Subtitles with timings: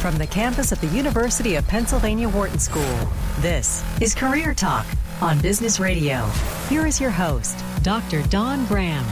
[0.00, 3.06] From the campus of the University of Pennsylvania Wharton School,
[3.40, 4.86] this is Career Talk
[5.20, 6.24] on Business Radio.
[6.70, 8.22] Here is your host, Dr.
[8.28, 9.04] Don Graham.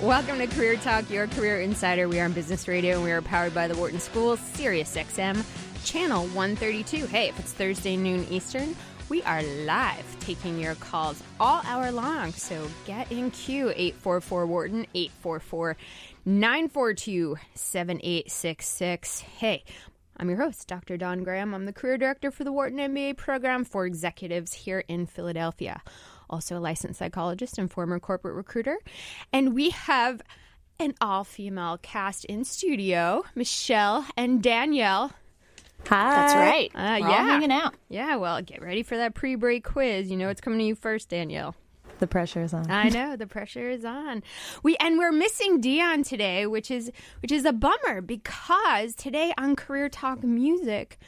[0.00, 2.08] Welcome to Career Talk, your career insider.
[2.08, 5.44] We are on Business Radio and we are powered by the Wharton School, Sirius XM,
[5.84, 7.06] channel 132.
[7.06, 8.74] Hey, if it's Thursday noon Eastern,
[9.08, 12.32] we are live taking your calls all hour long.
[12.32, 15.76] So get in queue 844 Wharton, 844
[16.24, 19.20] 942 7866.
[19.20, 19.64] Hey,
[20.16, 20.96] I'm your host, Dr.
[20.96, 21.54] Don Graham.
[21.54, 25.82] I'm the career director for the Wharton MBA program for executives here in Philadelphia
[26.30, 28.78] also a licensed psychologist and former corporate recruiter.
[29.32, 30.22] And we have
[30.80, 35.12] an all female cast in studio Michelle and Danielle.
[35.88, 36.14] Hi.
[36.14, 36.70] That's right.
[36.74, 37.18] Uh, We're yeah.
[37.18, 37.74] all hanging out.
[37.88, 40.10] Yeah, well, get ready for that pre break quiz.
[40.10, 41.54] You know it's coming to you first, Danielle.
[42.00, 42.70] The pressure is on.
[42.70, 44.22] I know the pressure is on.
[44.62, 46.90] We and we're missing Dion today, which is
[47.22, 50.98] which is a bummer because today on Career Talk Music,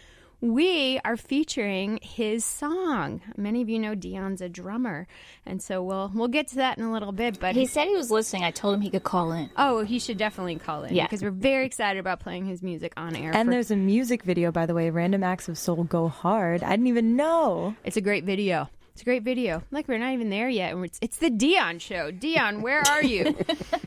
[0.55, 3.21] we are featuring his song.
[3.37, 5.07] Many of you know Dion's a drummer,
[5.45, 7.39] and so we'll we'll get to that in a little bit.
[7.41, 8.45] But He said he was listening.
[8.45, 9.51] I told him he could call in.
[9.57, 11.05] oh, he should definitely call in Yeah.
[11.05, 13.33] because we're very excited about playing his music on air.
[13.35, 16.63] And for- there's a music video, by the way, Random Acts of Soul Go Hard.
[16.63, 17.75] I didn't even know.
[17.85, 18.69] It's a great video.
[18.97, 19.63] It's a great video.
[19.71, 20.73] Like we're not even there yet.
[20.73, 22.11] and It's, it's the Dion show.
[22.11, 23.25] Dion, where are you?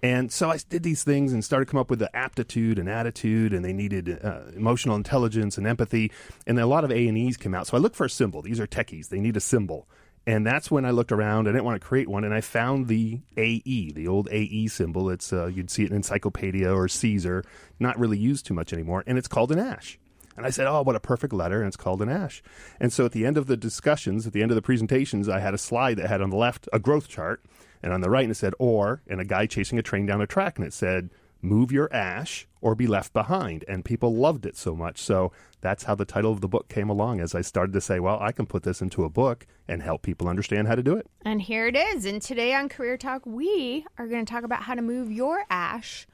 [0.03, 2.89] And so I did these things and started to come up with the aptitude and
[2.89, 6.11] attitude, and they needed uh, emotional intelligence and empathy,
[6.45, 7.67] and a lot of A and E's came out.
[7.67, 8.41] So I looked for a symbol.
[8.41, 9.87] These are techies; they need a symbol.
[10.27, 11.47] And that's when I looked around.
[11.47, 15.09] I didn't want to create one, and I found the AE, the old AE symbol.
[15.09, 17.43] It's uh, you'd see it in Encyclopedia or Caesar,
[17.79, 19.99] not really used too much anymore, and it's called an ash.
[20.37, 22.43] And I said, "Oh, what a perfect letter!" And it's called an ash.
[22.79, 25.39] And so at the end of the discussions, at the end of the presentations, I
[25.39, 27.43] had a slide that had on the left a growth chart,
[27.81, 30.21] and on the right and it said "or," and a guy chasing a train down
[30.21, 31.09] a track, and it said
[31.45, 33.63] move your ash or be left behind.
[33.67, 34.99] And people loved it so much.
[34.99, 35.31] So
[35.61, 38.17] that's how the title of the book came along as I started to say, well,
[38.19, 41.07] I can put this into a book and help people understand how to do it.
[41.23, 42.05] And here it is.
[42.05, 45.45] And today on Career Talk, we are going to talk about how to move your
[45.49, 46.07] ash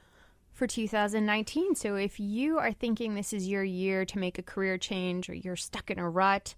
[0.52, 1.74] for 2019.
[1.74, 5.34] So if you are thinking this is your year to make a career change or
[5.34, 6.54] you're stuck in a rut,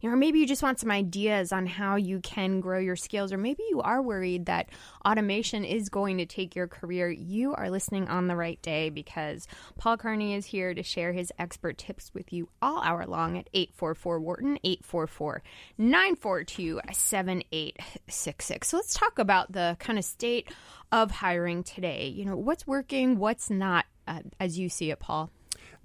[0.00, 2.96] you know, or maybe you just want some ideas on how you can grow your
[2.96, 4.68] skills, or maybe you are worried that
[5.04, 9.48] automation is going to take your career, you are listening on the right day because
[9.76, 13.48] Paul Carney is here to share his expert tips with you all hour long at
[13.52, 15.42] 844 Wharton, 844
[15.78, 18.68] 942 7866.
[18.68, 20.48] So let's talk about the kind of state
[20.92, 22.08] of hiring today.
[22.08, 25.30] You know, what's working, what's not, uh, as you see it, Paul?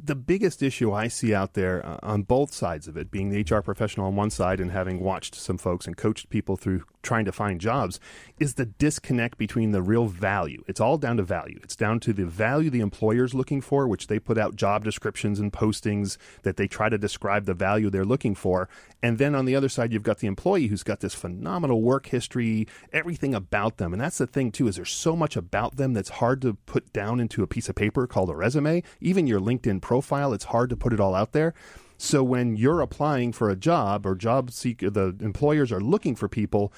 [0.01, 3.41] The biggest issue I see out there uh, on both sides of it, being the
[3.41, 7.25] HR professional on one side and having watched some folks and coached people through trying
[7.25, 7.99] to find jobs,
[8.39, 10.63] is the disconnect between the real value.
[10.67, 11.59] It's all down to value.
[11.63, 15.39] It's down to the value the employer's looking for, which they put out job descriptions
[15.39, 18.69] and postings that they try to describe the value they're looking for.
[19.03, 22.05] And then on the other side, you've got the employee who's got this phenomenal work
[22.07, 23.91] history, everything about them.
[23.91, 26.93] And that's the thing, too, is there's so much about them that's hard to put
[26.93, 28.81] down into a piece of paper called a resume.
[29.01, 31.53] Even your LinkedIn profile, it's hard to put it all out there.
[31.97, 36.29] So when you're applying for a job or job seeker, the employers are looking for
[36.29, 36.71] people.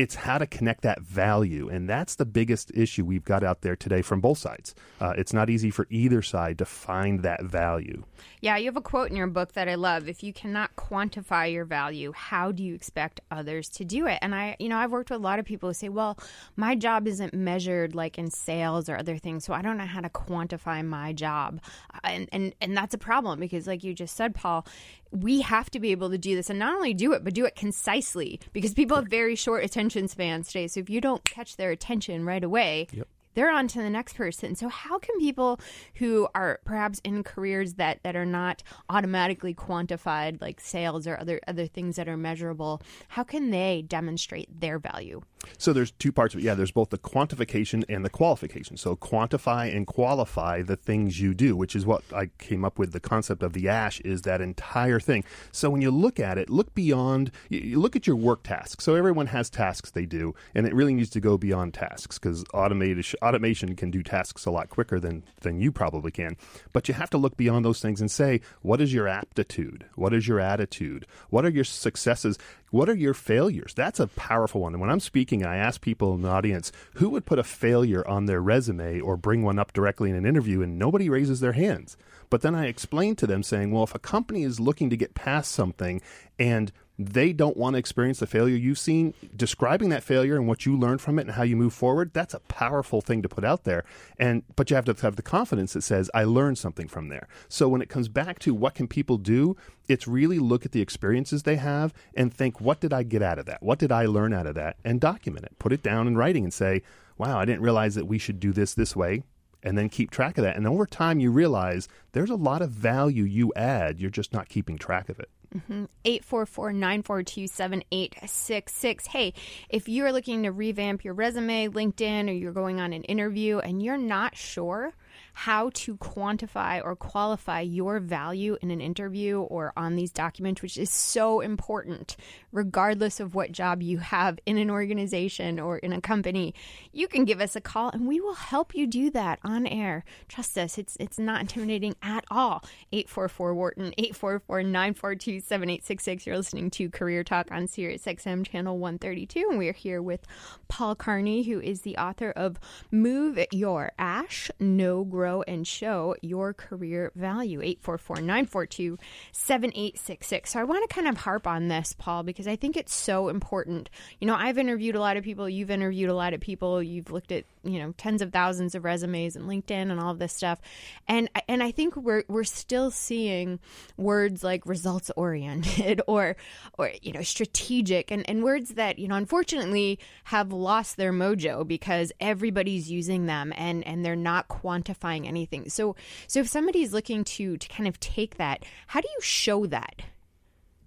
[0.00, 1.68] It's how to connect that value.
[1.68, 4.74] And that's the biggest issue we've got out there today from both sides.
[4.98, 8.02] Uh, it's not easy for either side to find that value.
[8.40, 10.08] Yeah, you have a quote in your book that I love.
[10.08, 14.18] If you cannot quantify your value, how do you expect others to do it?
[14.22, 16.18] And I, you know, I've worked with a lot of people who say, well,
[16.56, 20.00] my job isn't measured like in sales or other things, so I don't know how
[20.00, 21.60] to quantify my job.
[22.02, 24.66] And and and that's a problem because like you just said, Paul,
[25.12, 27.44] we have to be able to do this and not only do it, but do
[27.44, 30.68] it concisely because people have very short attention spans today.
[30.68, 33.08] So if you don't catch their attention right away, Yep.
[33.34, 34.54] They're on to the next person.
[34.54, 35.60] So how can people
[35.96, 41.40] who are perhaps in careers that, that are not automatically quantified, like sales or other
[41.46, 45.22] other things that are measurable, how can they demonstrate their value?
[45.58, 46.44] So there's two parts of it.
[46.44, 48.76] Yeah, there's both the quantification and the qualification.
[48.76, 52.92] So quantify and qualify the things you do, which is what I came up with.
[52.92, 55.24] The concept of the ash is that entire thing.
[55.52, 57.30] So when you look at it, look beyond.
[57.48, 58.84] You look at your work tasks.
[58.84, 62.44] So everyone has tasks they do, and it really needs to go beyond tasks because
[62.52, 66.36] automated automation can do tasks a lot quicker than than you probably can.
[66.72, 69.86] But you have to look beyond those things and say, what is your aptitude?
[69.94, 71.06] What is your attitude?
[71.30, 72.38] What are your successes?
[72.70, 73.74] What are your failures?
[73.74, 74.74] That's a powerful one.
[74.74, 78.06] And when I'm speaking, I ask people in the audience who would put a failure
[78.06, 81.52] on their resume or bring one up directly in an interview, and nobody raises their
[81.52, 81.96] hands.
[82.30, 85.14] But then I explain to them saying, well, if a company is looking to get
[85.14, 86.00] past something
[86.38, 86.70] and
[87.06, 90.76] they don't want to experience the failure you've seen, describing that failure and what you
[90.76, 93.64] learned from it and how you move forward, that's a powerful thing to put out
[93.64, 93.84] there.
[94.18, 97.26] And but you have to have the confidence that says, I learned something from there.
[97.48, 99.56] So when it comes back to what can people do,
[99.88, 103.38] it's really look at the experiences they have and think, what did I get out
[103.38, 103.62] of that?
[103.62, 104.76] What did I learn out of that?
[104.84, 105.58] And document it.
[105.58, 106.82] Put it down in writing and say,
[107.16, 109.22] wow, I didn't realize that we should do this this way
[109.62, 110.56] and then keep track of that.
[110.56, 114.00] And over time, you realize there's a lot of value you add.
[114.00, 115.28] You're just not keeping track of it.
[115.54, 115.84] Mm-hmm.
[116.04, 119.06] 844 942 7866.
[119.06, 119.34] Hey,
[119.68, 123.82] if you're looking to revamp your resume, LinkedIn, or you're going on an interview and
[123.82, 124.92] you're not sure
[125.32, 130.76] how to quantify or qualify your value in an interview or on these documents, which
[130.76, 132.16] is so important,
[132.52, 136.54] regardless of what job you have in an organization or in a company,
[136.92, 140.04] you can give us a call and we will help you do that on air.
[140.28, 142.64] Trust us, it's it's not intimidating at all.
[142.92, 146.26] 844 Wharton, 844 942 7866.
[146.26, 150.26] You're listening to Career Talk on Sirius XM Channel 132, and we're here with
[150.68, 152.58] Paul Carney, who is the author of
[152.90, 157.60] Move Your Ash, Know, Grow, and Show Your Career Value.
[157.60, 158.98] 844 942
[159.32, 160.50] 7866.
[160.50, 163.28] So I want to kind of harp on this, Paul, because I think it's so
[163.28, 163.90] important.
[164.18, 167.10] You know, I've interviewed a lot of people, you've interviewed a lot of people, you've
[167.10, 170.32] looked at, you know, tens of thousands of resumes and LinkedIn and all of this
[170.32, 170.60] stuff.
[171.08, 173.60] And and I think we're we're still seeing
[173.96, 176.36] words like results oriented or
[176.78, 181.66] or you know, strategic and, and words that, you know, unfortunately have lost their mojo
[181.66, 185.68] because everybody's using them and and they're not quantifying anything.
[185.68, 185.96] So
[186.26, 190.02] so if somebody's looking to to kind of take that, how do you show that?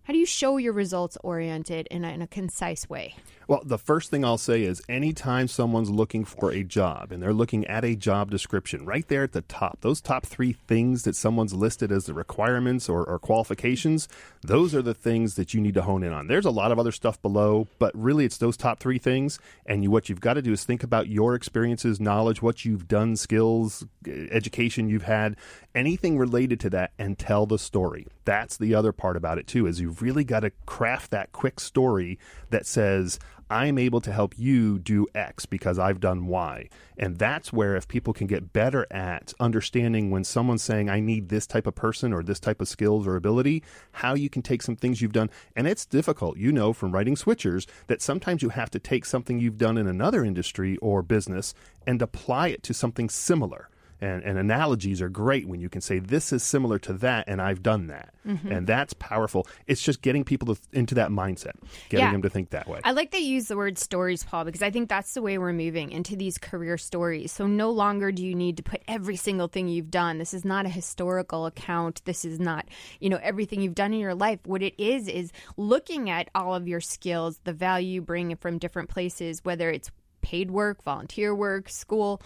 [0.06, 3.16] How do you show your results oriented in a, in a concise way?
[3.48, 7.34] Well, the first thing I'll say is anytime someone's looking for a job and they're
[7.34, 11.16] looking at a job description, right there at the top, those top three things that
[11.16, 14.10] someone's listed as the requirements or, or qualifications,
[14.42, 16.28] those are the things that you need to hone in on.
[16.28, 19.40] There's a lot of other stuff below, but really it's those top three things.
[19.66, 22.90] And you, what you've got to do is think about your experiences, knowledge, what you've
[22.90, 25.38] done, skills, education you've had,
[25.74, 28.08] anything related to that, and tell the story.
[28.26, 31.60] That's the other part about it, too, is you've really got to craft that quick
[31.60, 32.18] story
[32.50, 36.70] that says, I'm able to help you do X because I've done Y.
[36.98, 41.30] And that's where, if people can get better at understanding when someone's saying, I need
[41.30, 43.62] this type of person or this type of skills or ability,
[43.92, 45.30] how you can take some things you've done.
[45.56, 49.40] And it's difficult, you know, from writing switchers, that sometimes you have to take something
[49.40, 51.54] you've done in another industry or business
[51.86, 53.70] and apply it to something similar.
[54.02, 57.42] And, and, analogies are great when you can say this is similar to that and
[57.42, 58.52] i've done that Mm-hmm.
[58.54, 61.52] and that's powerful it's just getting people to, into that mindset
[61.90, 62.12] getting Yeah.
[62.14, 64.72] them to think that way I like to use the word stories, Paul, because I
[64.72, 67.32] think that's the way we're moving into these career stories.
[67.34, 70.20] So no longer do you need to put every single thing you've done.
[70.20, 72.02] This is not a historical account.
[72.06, 72.66] This is not,
[73.02, 74.40] you know, everything you've done in your life.
[74.46, 78.58] What it is is looking at all of your skills, the value you bring from
[78.58, 82.22] different places, whether it's paid work, volunteer work, school,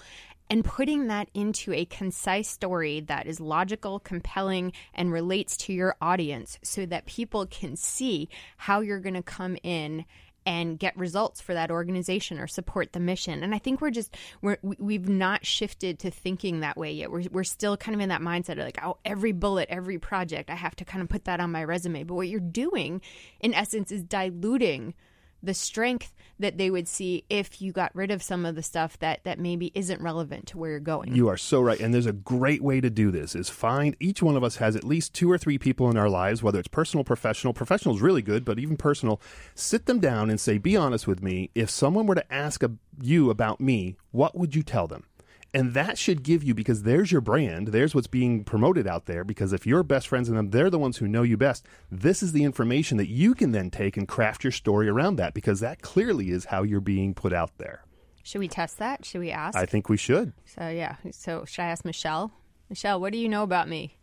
[0.50, 5.96] and putting that into a concise story that is logical, compelling, and relates to your
[6.02, 10.06] audience so that people can see how you're going to come in
[10.46, 13.44] and get results for that organization or support the mission.
[13.44, 17.12] And I think we're just we're we- we've not shifted to thinking that way yet.
[17.12, 20.50] We're we're still kind of in that mindset of like, oh, every bullet, every project,
[20.50, 22.04] I have to kind of put that on my resume.
[22.04, 23.02] But what you're doing
[23.42, 24.94] in essence is diluting
[25.42, 29.00] the strength that they would see if you got rid of some of the stuff
[29.00, 31.16] that that maybe isn't relevant to where you're going.
[31.16, 31.80] You are so right.
[31.80, 34.76] And there's a great way to do this is find each one of us has
[34.76, 37.54] at least two or three people in our lives, whether it's personal, professional.
[37.54, 39.20] Professional is really good, but even personal,
[39.56, 41.50] sit them down and say, be honest with me.
[41.56, 45.06] If someone were to ask a, you about me, what would you tell them?
[45.54, 49.24] And that should give you, because there's your brand, there's what's being promoted out there.
[49.24, 51.66] Because if you're best friends with them, they're the ones who know you best.
[51.90, 55.34] This is the information that you can then take and craft your story around that,
[55.34, 57.84] because that clearly is how you're being put out there.
[58.24, 59.06] Should we test that?
[59.06, 59.58] Should we ask?
[59.58, 60.34] I think we should.
[60.46, 60.98] so yeah.
[61.12, 62.34] So should I ask Michelle?
[62.70, 63.98] Michelle, what do you know about me?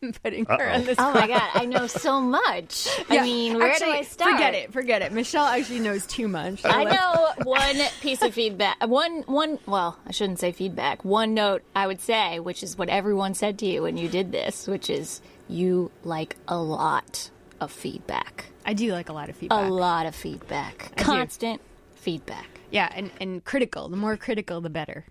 [0.02, 0.98] I'm putting her on this.
[1.00, 2.88] Oh my god, I know so much.
[3.10, 4.32] I mean, where Actually, do I start?
[4.32, 4.74] Forget it.
[4.74, 5.12] Forget it.
[5.12, 6.62] Michelle actually knows too much.
[6.66, 8.86] I know one piece of feedback.
[8.86, 9.60] One, one.
[9.66, 11.04] Well, I shouldn't say feedback.
[11.04, 14.32] One note I would say, which is what everyone said to you when you did
[14.32, 18.46] this, which is you like a lot of feedback.
[18.66, 19.66] I do like a lot of feedback.
[19.66, 20.96] A lot of feedback.
[20.96, 21.04] do.
[21.04, 21.62] Constant
[21.96, 22.48] feedback.
[22.72, 23.90] Yeah, and, and critical.
[23.90, 25.06] The more critical, the better.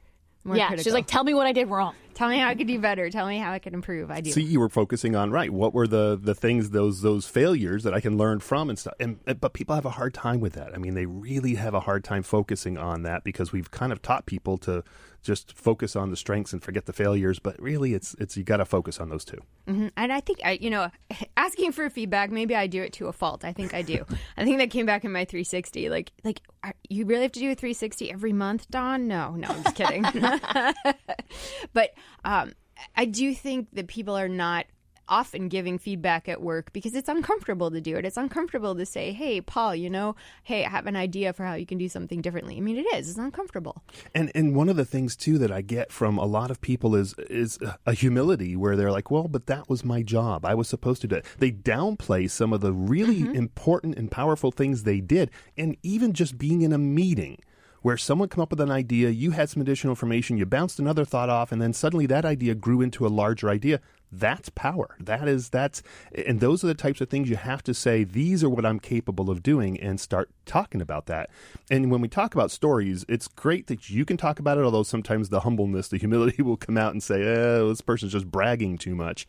[0.44, 0.84] More yeah, critical.
[0.84, 1.94] she's like, tell me what I did wrong.
[2.14, 3.10] tell me how I could do better.
[3.10, 4.10] Tell me how I could improve.
[4.10, 4.30] I do.
[4.30, 5.50] See, you were focusing on right.
[5.50, 8.94] What were the the things those those failures that I can learn from and stuff.
[8.98, 10.74] And but people have a hard time with that.
[10.74, 14.00] I mean, they really have a hard time focusing on that because we've kind of
[14.00, 14.84] taught people to
[15.28, 17.38] just focus on the strengths and forget the failures.
[17.38, 19.36] But really, it's it's you got to focus on those two.
[19.68, 19.90] Mhm.
[19.94, 20.90] And I think I, you know,
[21.36, 22.30] asking for feedback.
[22.30, 23.44] Maybe I do it to a fault.
[23.44, 24.06] I think I do.
[24.38, 25.90] I think that came back in my 360.
[25.90, 29.06] Like, like are, you really have to do a 360 every month, Don?
[29.06, 30.02] No, no, I'm just kidding.
[31.74, 31.90] but
[32.24, 32.54] um,
[32.96, 34.64] I do think that people are not
[35.08, 38.04] often giving feedback at work because it's uncomfortable to do it.
[38.04, 41.54] It's uncomfortable to say, "Hey, Paul, you know, hey, I have an idea for how
[41.54, 43.08] you can do something differently." I mean, it is.
[43.08, 43.82] It's uncomfortable.
[44.14, 46.94] And and one of the things too that I get from a lot of people
[46.94, 50.44] is is a humility where they're like, well, but that was my job.
[50.44, 51.26] I was supposed to do it.
[51.38, 53.34] They downplay some of the really mm-hmm.
[53.34, 57.38] important and powerful things they did, and even just being in a meeting
[57.82, 61.04] where someone come up with an idea, you had some additional information, you bounced another
[61.04, 63.80] thought off, and then suddenly that idea grew into a larger idea.
[64.10, 64.96] That's power.
[65.00, 65.82] That is that's
[66.26, 68.80] and those are the types of things you have to say, these are what I'm
[68.80, 71.30] capable of doing and start talking about that.
[71.70, 74.82] And when we talk about stories, it's great that you can talk about it, although
[74.82, 78.78] sometimes the humbleness, the humility will come out and say, oh, this person's just bragging
[78.78, 79.26] too much.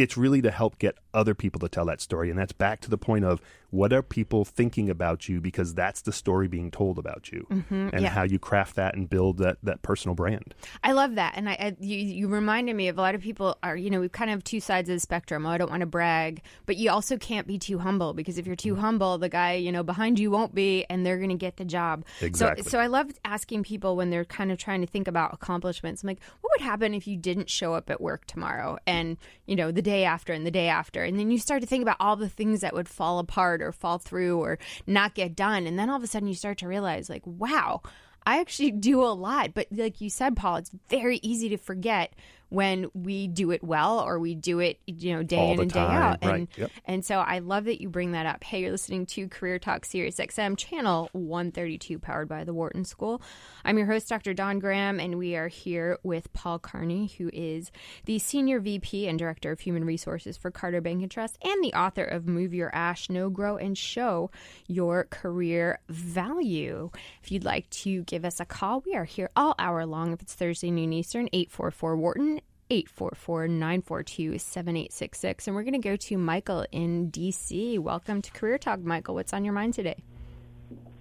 [0.00, 2.30] It's really to help get other people to tell that story.
[2.30, 3.40] And that's back to the point of
[3.70, 7.88] what are people thinking about you because that's the story being told about you mm-hmm,
[7.92, 8.08] and yeah.
[8.08, 10.54] how you craft that and build that, that personal brand.
[10.82, 13.56] I love that, and I, I you, you reminded me of a lot of people
[13.62, 15.46] are you know we kind of have two sides of the spectrum.
[15.46, 18.46] Oh, I don't want to brag, but you also can't be too humble because if
[18.46, 18.82] you're too mm-hmm.
[18.82, 21.64] humble, the guy you know behind you won't be, and they're going to get the
[21.64, 22.04] job.
[22.20, 22.64] Exactly.
[22.64, 26.02] So, so I love asking people when they're kind of trying to think about accomplishments.
[26.02, 29.16] I'm like, what would happen if you didn't show up at work tomorrow, and
[29.46, 31.82] you know the day after, and the day after, and then you start to think
[31.82, 35.66] about all the things that would fall apart or fall through or not get done,
[35.66, 37.82] and then all of a sudden you start to realize like, wow.
[38.26, 42.12] I actually do a lot, but like you said, Paul, it's very easy to forget
[42.50, 45.72] when we do it well or we do it, you know, day All in and
[45.72, 46.18] day time, out.
[46.22, 46.70] And yep.
[46.84, 48.44] and so I love that you bring that up.
[48.44, 53.22] Hey, you're listening to Career Talk Sirius XM channel 132 powered by the Wharton School.
[53.64, 54.34] I'm your host Dr.
[54.34, 57.70] Don Graham and we are here with Paul Carney who is
[58.04, 61.74] the senior VP and director of human resources for Carter Bank and Trust and the
[61.74, 64.30] author of Move Your Ash, Know, Grow and Show
[64.66, 66.90] Your Career Value.
[67.22, 70.20] If you'd like to give us a call, we are here all hour long if
[70.20, 72.39] it's Thursday noon Eastern 844 Wharton
[72.70, 75.48] 844 942 7866.
[75.48, 77.76] And we're going to go to Michael in DC.
[77.78, 79.16] Welcome to Career Talk, Michael.
[79.16, 79.96] What's on your mind today?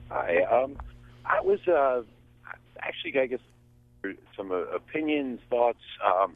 [0.10, 0.42] Hi.
[0.44, 0.78] Um,
[1.26, 2.02] I was uh,
[2.80, 3.40] actually, I guess,
[4.36, 5.84] some uh, opinions, thoughts.
[6.04, 6.36] Um,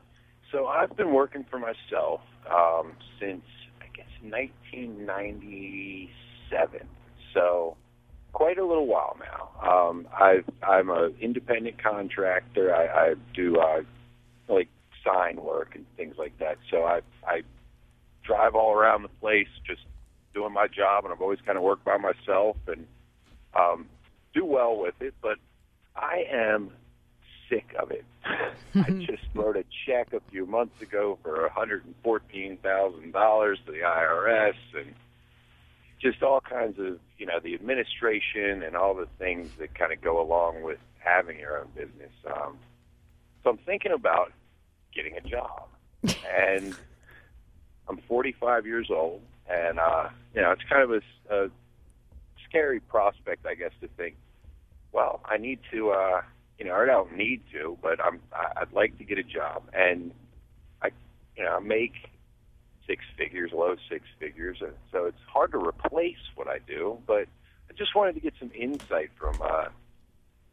[0.51, 3.43] so I've been working for myself um, since
[3.81, 6.87] I guess 1997.
[7.33, 7.75] So
[8.33, 9.49] quite a little while now.
[9.67, 12.75] Um, I've, I'm an independent contractor.
[12.75, 13.81] I, I do uh,
[14.47, 14.69] like
[15.03, 16.57] sign work and things like that.
[16.69, 17.41] So I I
[18.23, 19.81] drive all around the place just
[20.33, 22.87] doing my job, and I've always kind of worked by myself and
[23.53, 23.85] um,
[24.33, 25.13] do well with it.
[25.21, 25.37] But
[25.95, 26.71] I am
[27.49, 28.05] sick of it.
[28.75, 34.93] I just wrote a check a few months ago for $114,000 to the IRS and
[36.01, 40.01] just all kinds of, you know, the administration and all the things that kind of
[40.01, 42.11] go along with having your own business.
[42.25, 42.57] Um,
[43.43, 44.31] so I'm thinking about
[44.95, 45.67] getting a job.
[46.03, 46.75] and
[47.87, 50.91] I'm 45 years old, and, uh, you know, it's kind of
[51.29, 51.49] a, a
[52.47, 54.15] scary prospect, I guess, to think,
[54.91, 56.21] well, I need to, uh,
[56.57, 58.19] you know, I don't need to, but I'm,
[58.55, 60.11] I'd like to get a job, and
[60.81, 60.89] I,
[61.35, 61.93] you know, I make
[62.87, 67.27] six figures, low six figures, and so it's hard to replace what I do, but
[67.69, 69.65] I just wanted to get some insight from, uh,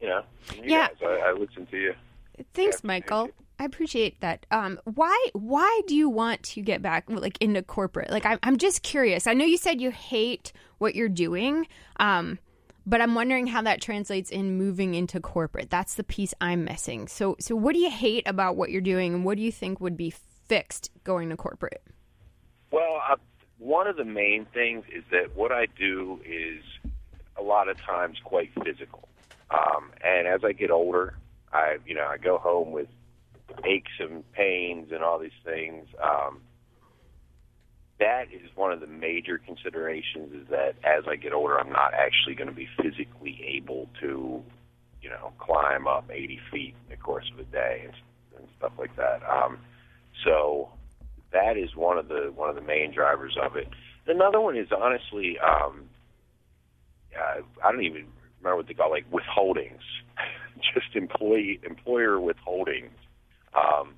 [0.01, 0.23] you know,
[0.55, 0.87] you Yeah.
[0.87, 0.97] guys.
[1.01, 1.93] I, I listened to you.
[2.53, 3.29] Thanks, Michael.
[3.61, 4.47] I appreciate that.
[4.49, 8.09] Um, why why do you want to get back like into corporate?
[8.09, 9.27] Like I'm I'm just curious.
[9.27, 11.67] I know you said you hate what you're doing,
[11.99, 12.39] um,
[12.87, 15.69] but I'm wondering how that translates in moving into corporate.
[15.69, 17.07] That's the piece I'm missing.
[17.07, 19.79] So so what do you hate about what you're doing, and what do you think
[19.79, 21.83] would be fixed going to corporate?
[22.71, 23.17] Well, uh,
[23.59, 26.63] one of the main things is that what I do is
[27.37, 29.07] a lot of times quite physical.
[29.51, 31.13] Um, and as I get older,
[31.53, 32.87] I you know I go home with
[33.65, 35.87] aches and pains and all these things.
[36.01, 36.41] Um,
[37.99, 40.33] that is one of the major considerations.
[40.33, 44.43] Is that as I get older, I'm not actually going to be physically able to,
[45.01, 47.93] you know, climb up 80 feet in the course of a day and,
[48.37, 49.21] and stuff like that.
[49.29, 49.59] Um,
[50.25, 50.69] so
[51.31, 53.67] that is one of the one of the main drivers of it.
[54.07, 55.83] Another one is honestly, um,
[57.15, 58.07] uh, I don't even
[58.39, 59.81] remember what they call like withholdings,
[60.73, 62.89] just employee employer withholdings.
[63.53, 63.93] Um,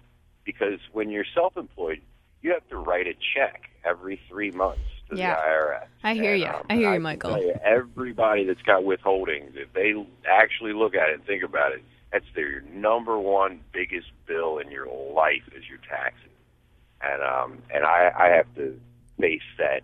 [0.46, 2.02] because when you're self-employed,
[2.42, 5.36] you have to write a check every three months to Yeah.
[5.36, 5.88] the IRS.
[6.04, 6.48] I hear And, you.
[6.50, 7.38] um, I hear you, can Michael.
[7.38, 9.94] you, everybody that's got withholdings, if they
[10.30, 14.70] actually look at it and think about it, that's their number one biggest bill in
[14.72, 16.30] your life is your taxes
[17.02, 18.80] and um and I I have to
[19.20, 19.82] face that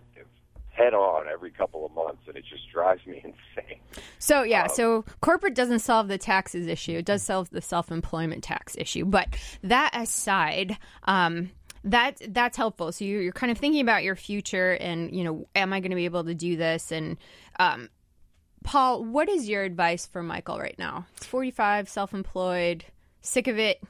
[0.80, 3.80] head on every couple of months, and it just drives me insane.
[4.18, 6.98] So yeah, so corporate doesn't solve the taxes issue.
[6.98, 9.04] It does solve the self-employment tax issue.
[9.04, 9.28] But
[9.62, 11.50] that aside, um,
[11.84, 12.92] that that's helpful.
[12.92, 15.90] So you're, you're kind of thinking about your future, and you know, am I going
[15.90, 16.92] to be able to do this?
[16.92, 17.16] And
[17.58, 17.88] um,
[18.64, 21.06] Paul, what is your advice for Michael right now?
[21.18, 22.84] He's 45, self-employed,
[23.22, 23.82] sick of it,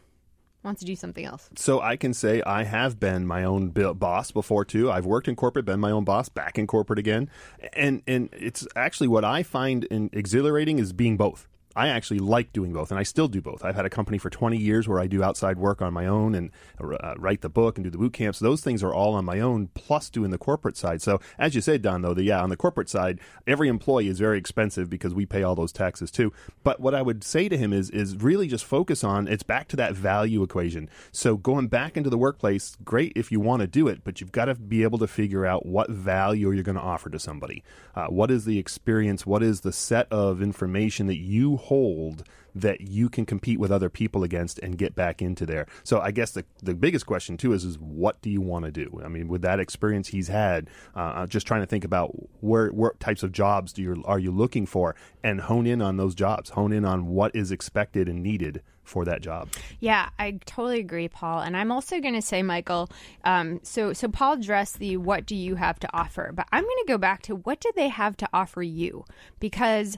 [0.63, 1.49] wants to do something else.
[1.57, 4.91] So I can say I have been my own boss before too.
[4.91, 7.31] I've worked in corporate, been my own boss, back in corporate again,
[7.73, 11.49] and and it's actually what I find in exhilarating is being both.
[11.77, 13.65] I actually like doing both, and I still do both.
[13.65, 16.35] I've had a company for 20 years where I do outside work on my own
[16.35, 16.51] and
[16.83, 18.41] uh, write the book and do the boot camps.
[18.41, 21.01] Those things are all on my own, plus doing the corporate side.
[21.01, 24.19] So, as you said, Don, though, the, yeah, on the corporate side, every employee is
[24.19, 26.33] very expensive because we pay all those taxes too.
[26.65, 29.69] But what I would say to him is, is really just focus on it's back
[29.69, 30.91] to that value equation.
[31.13, 34.33] So, going back into the workplace, great if you want to do it, but you've
[34.33, 37.63] got to be able to figure out what value you're going to offer to somebody.
[37.95, 39.25] Uh, what is the experience?
[39.25, 43.89] What is the set of information that you hold that you can compete with other
[43.89, 45.67] people against and get back into there.
[45.85, 48.71] So I guess the the biggest question too is is what do you want to
[48.71, 49.01] do?
[49.05, 52.99] I mean, with that experience he's had, uh, just trying to think about where what
[53.01, 56.51] types of jobs do you are you looking for, and hone in on those jobs.
[56.51, 59.49] Hone in on what is expected and needed for that job.
[59.79, 61.41] Yeah, I totally agree, Paul.
[61.41, 62.91] And I'm also going to say, Michael.
[63.25, 66.77] Um, so, so Paul addressed the what do you have to offer, but I'm going
[66.79, 69.05] to go back to what do they have to offer you
[69.39, 69.97] because.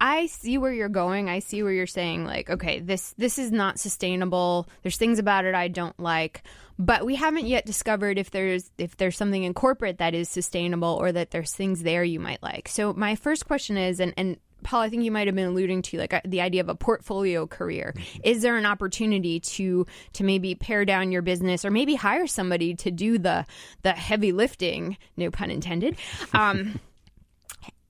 [0.00, 1.28] I see where you're going.
[1.28, 4.66] I see where you're saying like, okay, this this is not sustainable.
[4.82, 6.42] There's things about it I don't like,
[6.78, 10.96] but we haven't yet discovered if there's if there's something in corporate that is sustainable
[10.98, 12.68] or that there's things there you might like.
[12.68, 15.82] So my first question is and and Paul, I think you might have been alluding
[15.82, 17.94] to like uh, the idea of a portfolio career.
[18.22, 22.74] Is there an opportunity to to maybe pare down your business or maybe hire somebody
[22.76, 23.44] to do the
[23.82, 25.96] the heavy lifting, no pun intended?
[26.32, 26.80] Um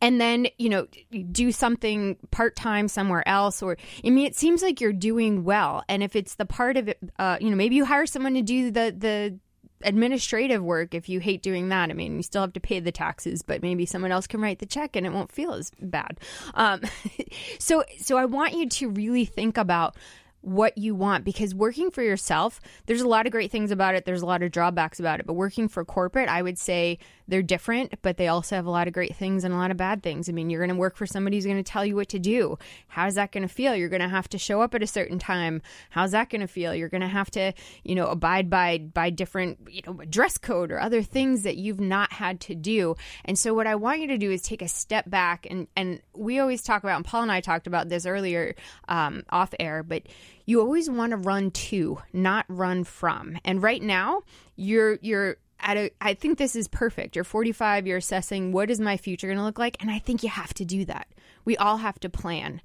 [0.01, 0.87] and then you know
[1.31, 5.83] do something part-time somewhere else or i mean it seems like you're doing well.
[5.89, 8.43] And if it's the part of it uh, you know maybe you hire someone to
[8.43, 9.39] do the the
[9.83, 11.91] administrative work if you hate doing that.
[11.91, 14.59] I mean you still have to pay the taxes but maybe someone else can write
[14.59, 16.21] the check and it won't feel as bad.
[16.55, 16.83] Um,
[17.59, 19.97] so so i want you to really think about
[20.43, 24.05] what you want because working for yourself there's a lot of great things about it.
[24.05, 25.27] There's a lot of drawbacks about it.
[25.27, 26.99] But working for corporate i would say
[27.29, 29.77] they're different but they also have a lot of great things and a lot of
[29.77, 30.29] bad things.
[30.29, 32.19] I mean you're going to work for somebody who's going to tell you what to
[32.19, 32.59] do.
[32.89, 33.75] How's that going to feel?
[33.75, 35.63] You're going to have to show up at a certain time.
[35.91, 36.75] How's that going to feel?
[36.75, 37.53] You're going to have to
[37.85, 41.81] you know abide by by different you know dress code or other things that you've
[41.81, 42.97] not had to do.
[43.25, 46.01] And so what i want you to do is take a step back and and
[46.15, 48.55] we always talk about and paul and i talked about this earlier
[48.89, 50.03] um, off air but
[50.51, 53.39] you always want to run to, not run from.
[53.45, 54.23] And right now,
[54.57, 57.15] you're you're at a I think this is perfect.
[57.15, 60.25] You're 45, you're assessing what is my future going to look like, and I think
[60.25, 61.07] you have to do that.
[61.45, 62.61] We all have to plan.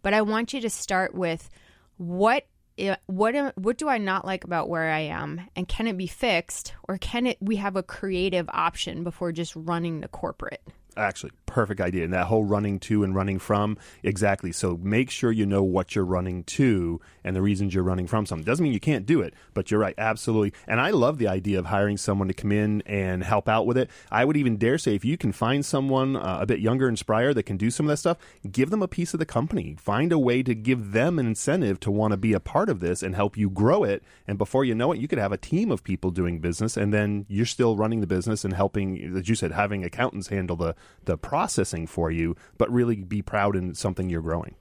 [0.00, 1.50] But I want you to start with
[1.98, 2.46] what
[2.78, 5.98] eh, what eh, what do I not like about where I am and can it
[5.98, 10.62] be fixed or can it we have a creative option before just running the corporate?
[10.96, 12.04] Actually, perfect idea.
[12.04, 14.52] And that whole running to and running from, exactly.
[14.52, 18.26] So make sure you know what you're running to and the reasons you're running from
[18.26, 18.44] something.
[18.44, 20.52] Doesn't mean you can't do it, but you're right, absolutely.
[20.68, 23.78] And I love the idea of hiring someone to come in and help out with
[23.78, 23.88] it.
[24.10, 26.98] I would even dare say if you can find someone uh, a bit younger and
[26.98, 28.18] sprier that can do some of that stuff,
[28.52, 29.76] give them a piece of the company.
[29.80, 32.80] Find a way to give them an incentive to want to be a part of
[32.80, 34.02] this and help you grow it.
[34.28, 36.92] And before you know it, you could have a team of people doing business, and
[36.92, 40.74] then you're still running the business and helping, as you said, having accountants handle the
[41.06, 44.56] the processing for you, but really be proud in something you're growing.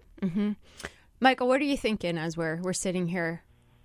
[1.19, 3.43] Michael, what are you thinking as we're we're sitting here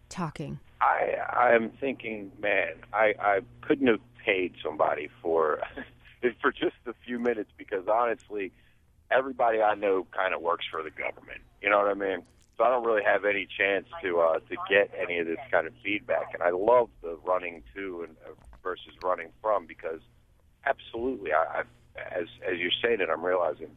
[0.08, 0.60] talking?
[0.80, 5.60] I I'm thinking, man, I I couldn't have paid somebody for
[6.42, 8.52] for just a few minutes because honestly,
[9.10, 11.40] everybody I know kind of works for the government.
[11.62, 12.22] You know what I mean?
[12.56, 15.66] So I don't really have any chance to uh, to get any of this kind
[15.66, 16.34] of feedback.
[16.34, 18.32] And I love the running to and uh,
[18.62, 20.00] versus running from because
[20.64, 21.62] absolutely, I, I
[21.96, 23.68] as as you're saying it, I'm realizing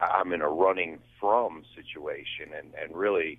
[0.00, 3.38] I'm in a running from situation, and and really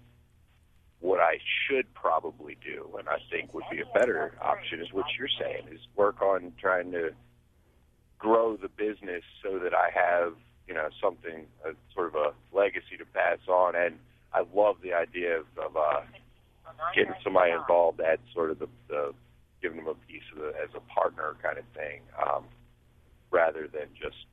[1.00, 5.06] what I should probably do, and I think would be a better option, is what
[5.17, 7.12] you're saying: is work on trying to
[8.22, 10.34] grow the business so that I have,
[10.67, 13.76] you know, something, a, sort of a legacy to pass on.
[13.76, 13.98] And
[14.32, 16.02] I love the idea of, of uh,
[16.96, 19.13] getting somebody involved at sort of the, the
[19.62, 22.44] giving them a piece of the, as a partner kind of thing, um,
[23.32, 24.26] rather than just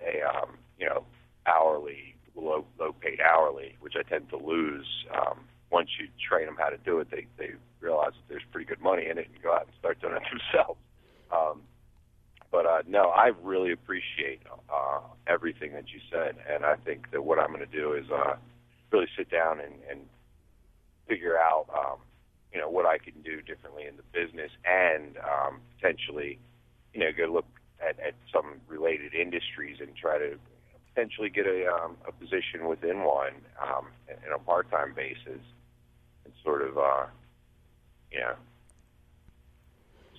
[0.00, 1.04] a, um, you know,
[1.46, 4.86] hourly, low, low paid hourly, which I tend to lose.
[5.14, 8.66] Um, once you train them how to do it, they, they realize that there's pretty
[8.66, 10.78] good money in it and go out and start doing it themselves.
[11.32, 11.62] Um,
[12.50, 14.40] but uh, no, I really appreciate
[14.72, 18.06] uh, everything that you said, and I think that what I'm going to do is
[18.10, 18.34] uh,
[18.90, 20.00] really sit down and, and
[21.06, 21.98] figure out, um,
[22.52, 26.40] you know, what I can do differently in the business, and um, potentially,
[26.92, 27.46] you know, go look
[27.86, 30.38] at, at some related industries and try to
[30.92, 35.40] potentially get a, um, a position within one um, in a part-time basis,
[36.24, 37.06] and sort of, uh,
[38.10, 38.34] you know,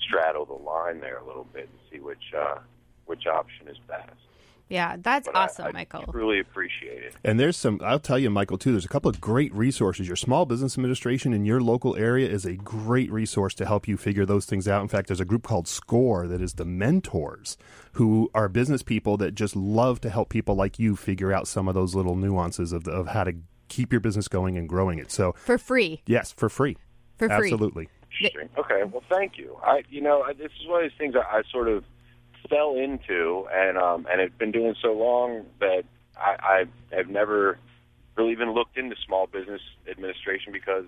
[0.02, 2.58] straddle the line there a little bit and see which uh,
[3.06, 4.31] which option is best.
[4.72, 6.06] Yeah, that's But awesome, I, Michael.
[6.14, 7.14] Really appreciate it.
[7.26, 10.08] And there's some, I'll tell you, Michael, too, there's a couple of great resources.
[10.08, 13.98] Your Small Business Administration in your local area is a great resource to help you
[13.98, 14.82] figure those things out.
[14.82, 17.58] In fact, there's a group called SCORE that is the mentors
[17.94, 21.68] who are business people that just love to help people like you figure out some
[21.68, 23.34] of those little nuances of, of how to
[23.68, 25.12] keep your business going and growing it.
[25.12, 26.02] So, For free.
[26.06, 26.78] yes, for free.
[27.18, 27.36] For free.
[27.52, 27.90] Absolutely.
[28.58, 29.58] Okay, well, thank you.
[29.64, 31.84] I, you know, I- this is one of these things I, I sort of
[32.52, 35.84] fell into, and um, and have been doing so long that
[36.18, 37.58] I, I have never
[38.16, 40.86] really even looked into small business administration because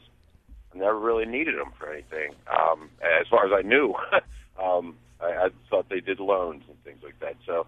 [0.76, 2.34] I never really needed them for anything.
[2.52, 3.96] Um, as far as I knew,
[4.62, 7.38] um, I, I thought they did loans and things like that.
[7.46, 7.66] So.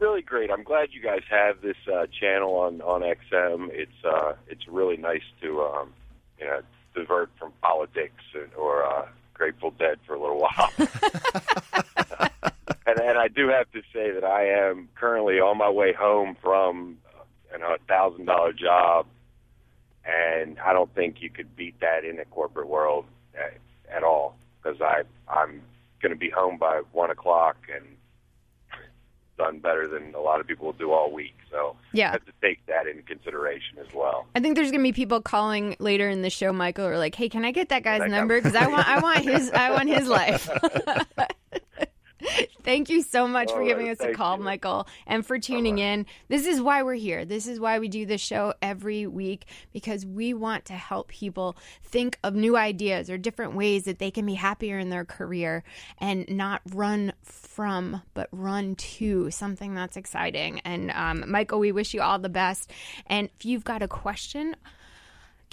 [0.00, 0.50] Really great.
[0.50, 3.68] I'm glad you guys have this uh, channel on on XM.
[3.70, 5.92] It's uh, it's really nice to um,
[6.36, 6.62] you know
[6.96, 11.84] divert from politics and, or uh, Grateful Dead for a little while.
[12.96, 16.36] and, and I do have to say that I am currently on my way home
[16.42, 16.98] from
[17.52, 19.06] you know a thousand dollar job,
[20.04, 23.54] and I don't think you could beat that in the corporate world at,
[23.94, 25.62] at all because I I'm
[26.02, 27.84] going to be home by one o'clock and
[29.36, 31.34] done better than a lot of people will do all week.
[31.50, 32.10] So Yeah.
[32.10, 34.26] I have to take that into consideration as well.
[34.36, 37.28] I think there's gonna be people calling later in the show, Michael, or like, "Hey,
[37.28, 38.40] can I get that guy's That number?
[38.40, 40.48] Because I want, I want his, I want his life."
[42.62, 44.44] Thank you so much for giving right, us a call, you.
[44.44, 46.06] Michael, and for tuning in.
[46.28, 47.24] This is why we're here.
[47.24, 51.56] This is why we do this show every week because we want to help people
[51.82, 55.62] think of new ideas or different ways that they can be happier in their career
[55.98, 60.60] and not run from, but run to something that's exciting.
[60.60, 62.70] And um, Michael, we wish you all the best.
[63.06, 64.56] And if you've got a question,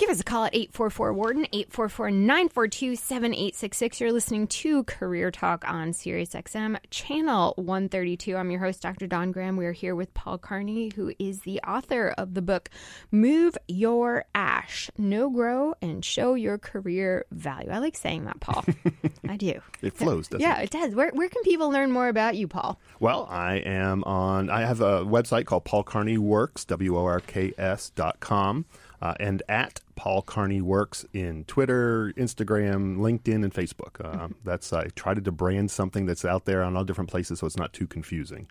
[0.01, 4.01] Give us a call at 844 Wharton, 844 942 7866.
[4.01, 8.35] You're listening to Career Talk on SiriusXM, channel 132.
[8.35, 9.05] I'm your host, Dr.
[9.05, 9.57] Don Graham.
[9.57, 12.71] We are here with Paul Carney, who is the author of the book
[13.11, 17.69] Move Your Ash Know, Grow, and Show Your Career Value.
[17.69, 18.65] I like saying that, Paul.
[19.29, 19.61] I do.
[19.83, 20.57] It flows, doesn't Yeah, it?
[20.57, 20.95] Yeah, it does.
[20.95, 22.81] Where, where can people learn more about you, Paul?
[22.99, 27.19] Well, I am on, I have a website called Paul Carney Works, W O R
[27.19, 28.65] K S dot com,
[29.01, 34.03] uh, and at Paul Carney Works in Twitter, Instagram, LinkedIn, and Facebook.
[34.03, 37.47] Uh, that's I tried to brand something that's out there on all different places, so
[37.47, 38.47] it's not too confusing.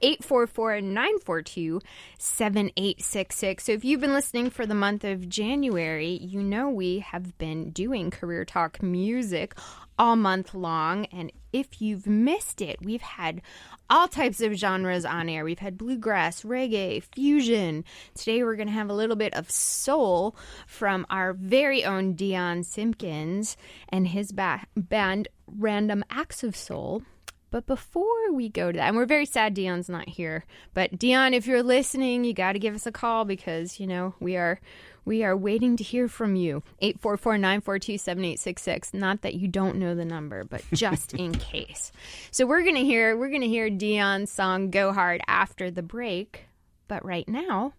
[0.00, 1.80] 844 942
[2.18, 3.64] 7866.
[3.64, 7.70] So, if you've been listening for the month of January, you know we have been
[7.70, 9.54] doing Career Talk music
[9.98, 11.04] all month long.
[11.06, 13.42] And if you've missed it, we've had
[13.90, 15.44] all types of genres on air.
[15.44, 17.84] We've had bluegrass, reggae, fusion.
[18.14, 22.62] Today, we're going to have a little bit of soul from our very own Dion
[22.62, 23.56] Simpkins
[23.88, 27.02] and his ba- band, Random Acts of Soul.
[27.50, 30.44] But before we go to that, and we're very sad Dion's not here.
[30.72, 34.14] But Dion, if you're listening, you got to give us a call because you know
[34.20, 34.60] we are
[35.04, 36.62] we are waiting to hear from you.
[36.82, 38.94] 844-942-7866.
[38.94, 41.90] Not that you don't know the number, but just in case.
[42.30, 46.44] So we're gonna hear we're gonna hear Dion's song "Go Hard" after the break.
[46.88, 47.72] But right now,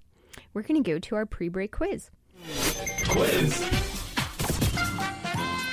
[0.53, 2.10] we're gonna go to our pre-break quiz.
[3.10, 3.60] Quiz.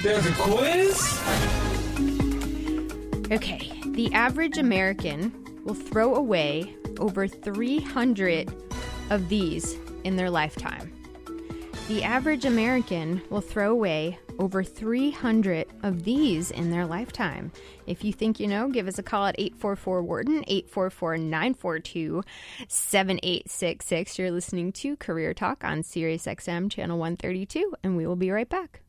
[0.03, 1.21] There's a quiz?
[3.33, 5.33] Okay, the average American
[5.65, 8.53] will throw away over 300
[9.11, 10.93] of these in their lifetime.
[11.89, 17.51] The average American will throw away over 300 of these in their lifetime.
[17.87, 22.23] If you think you know, give us a call at 844 Wharton, 844 942
[22.69, 24.19] 7866.
[24.19, 28.51] You're listening to Career Talk on Sirius XM Channel 132, and we will be right
[28.51, 28.83] back.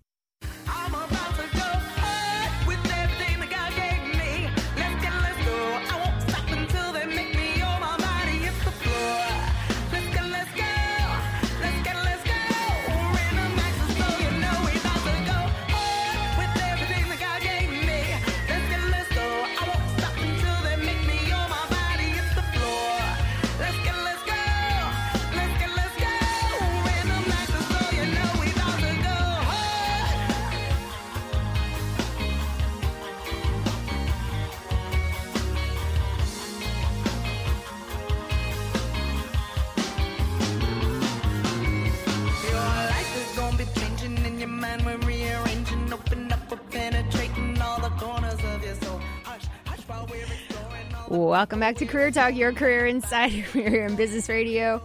[51.09, 54.79] Welcome back to Career Talk, your career insider here on Business Radio,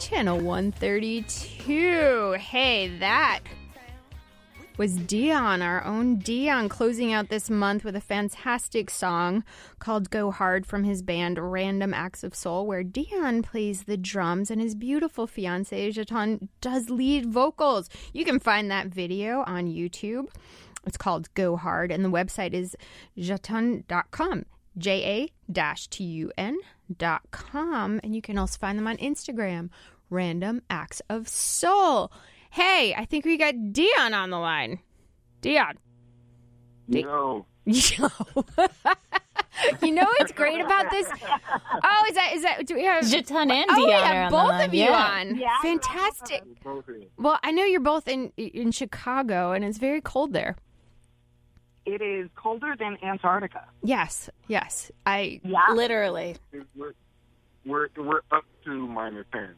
[0.00, 2.32] Channel 132.
[2.38, 3.40] Hey, that
[4.78, 9.44] was Dion, our own Dion, closing out this month with a fantastic song
[9.80, 14.50] called Go Hard from his band Random Acts of Soul, where Dion plays the drums
[14.50, 17.90] and his beautiful fiance Jatun does lead vocals.
[18.14, 20.28] You can find that video on YouTube.
[20.86, 22.74] It's called Go Hard, and the website is
[23.18, 24.46] jatun.com.
[24.76, 26.56] J A T U N
[26.96, 28.00] dot com.
[28.02, 29.70] And you can also find them on Instagram,
[30.10, 32.12] Random Acts of Soul.
[32.50, 34.78] Hey, I think we got Dion on the line.
[35.40, 35.78] Dion.
[36.88, 37.46] No.
[37.64, 38.08] Yo.
[39.82, 41.06] you know what's great about this?
[41.82, 44.30] Oh, is that is that do we have Jatun and Oh, we Dion are have
[44.30, 45.20] both of you yeah.
[45.20, 45.40] on.
[45.62, 46.42] Fantastic.
[46.62, 46.84] Both.
[47.16, 50.56] Well, I know you're both in in Chicago and it's very cold there.
[51.86, 53.66] It is colder than Antarctica.
[53.82, 54.30] Yes.
[54.48, 54.90] Yes.
[55.04, 55.40] I
[55.72, 56.36] Literally.
[56.74, 56.94] We're,
[57.66, 59.50] we're, we're up to minus 10.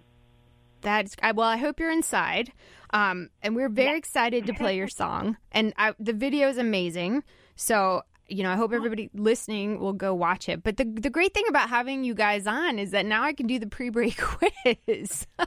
[0.80, 1.48] That's I, well.
[1.48, 2.52] I hope you're inside.
[2.90, 5.36] Um, and we're very excited to play your song.
[5.52, 7.24] And I, the video is amazing.
[7.56, 10.62] So you know, I hope everybody listening will go watch it.
[10.62, 13.46] But the the great thing about having you guys on is that now I can
[13.46, 15.26] do the pre-break quiz.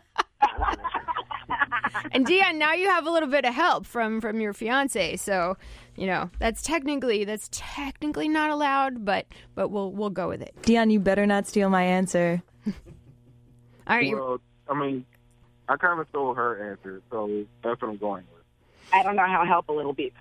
[2.11, 5.17] and Dion, now you have a little bit of help from from your fiance.
[5.17, 5.57] So
[5.99, 10.55] you know that's technically that's technically not allowed, but but we'll we'll go with it.
[10.61, 12.41] Dion, you better not steal my answer.
[12.65, 15.05] All right, you Well, I mean,
[15.67, 18.43] I kind of stole her answer, so that's what I'm going with.
[18.93, 20.13] I don't know how help a little bit.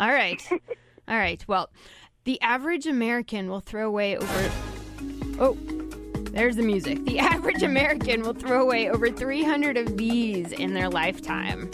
[0.00, 0.42] All right.
[1.08, 1.44] All right.
[1.46, 1.70] Well,
[2.24, 4.50] the average American will throw away over.
[5.38, 5.56] Oh,
[6.32, 7.04] there's the music.
[7.04, 11.70] The average American will throw away over 300 of these in their lifetime.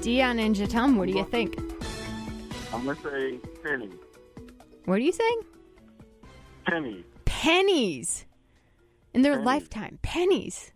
[0.00, 1.58] Dion and Jatun, what do you think?
[2.72, 3.90] I'm going to say penny.
[4.84, 5.40] What are you saying?
[6.66, 7.04] Penny.
[7.24, 8.26] Pennies
[9.14, 9.46] in their Pennies.
[9.46, 9.98] lifetime.
[10.02, 10.72] Pennies.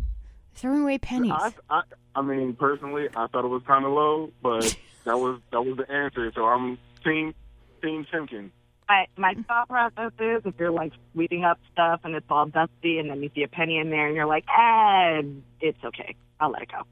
[0.54, 1.32] Throwing away pennies.
[1.34, 1.82] I, I,
[2.16, 4.62] I mean, personally, I thought it was kind of low, but
[5.04, 6.30] that was that was the answer.
[6.34, 7.34] So I'm team
[7.82, 8.52] team Simpkins.
[8.88, 12.98] My my thought process is if you're like sweeping up stuff and it's all dusty
[12.98, 15.20] and then you see a penny in there and you're like, ah,
[15.60, 16.14] it's okay.
[16.40, 16.82] I'll let it go.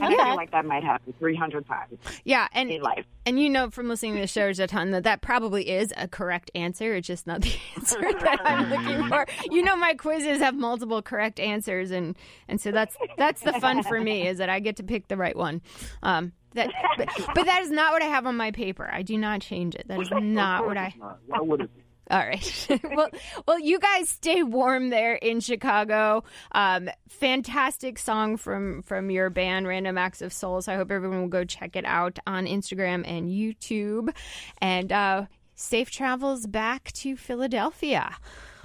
[0.00, 3.04] I feel like that might happen 300 times Yeah, and in life.
[3.24, 6.06] and you know from listening to the shows a ton that that probably is a
[6.08, 6.94] correct answer.
[6.94, 9.26] It's just not the answer that I'm looking for.
[9.50, 12.16] You know, my quizzes have multiple correct answers, and
[12.48, 15.16] and so that's that's the fun for me is that I get to pick the
[15.16, 15.62] right one.
[16.02, 18.88] Um, that, but, but that is not what I have on my paper.
[18.90, 19.86] I do not change it.
[19.88, 20.94] That is not what I.
[21.26, 21.82] Why would it be?
[22.10, 22.66] All right.
[22.94, 23.08] well,
[23.46, 26.22] well, you guys stay warm there in Chicago.
[26.52, 30.68] Um, fantastic song from from your band, Random Acts of Souls.
[30.68, 34.14] I hope everyone will go check it out on Instagram and YouTube.
[34.58, 38.16] And uh, safe travels back to Philadelphia.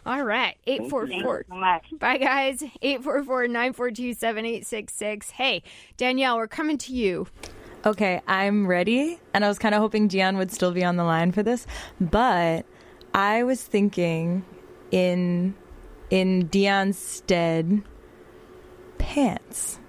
[0.06, 1.46] All right, eight four four.
[1.48, 1.82] so.
[2.00, 2.64] Bye, guys.
[2.82, 5.30] 844 942 7866.
[5.30, 5.64] Hey,
[5.98, 7.28] Danielle, we're coming to you.
[7.86, 9.20] Okay, I'm ready.
[9.34, 11.66] And I was kind of hoping Dion would still be on the line for this,
[12.00, 12.66] but
[13.14, 14.46] I was thinking
[14.92, 15.56] in
[16.10, 17.82] in Dion's stead
[18.98, 19.80] pants.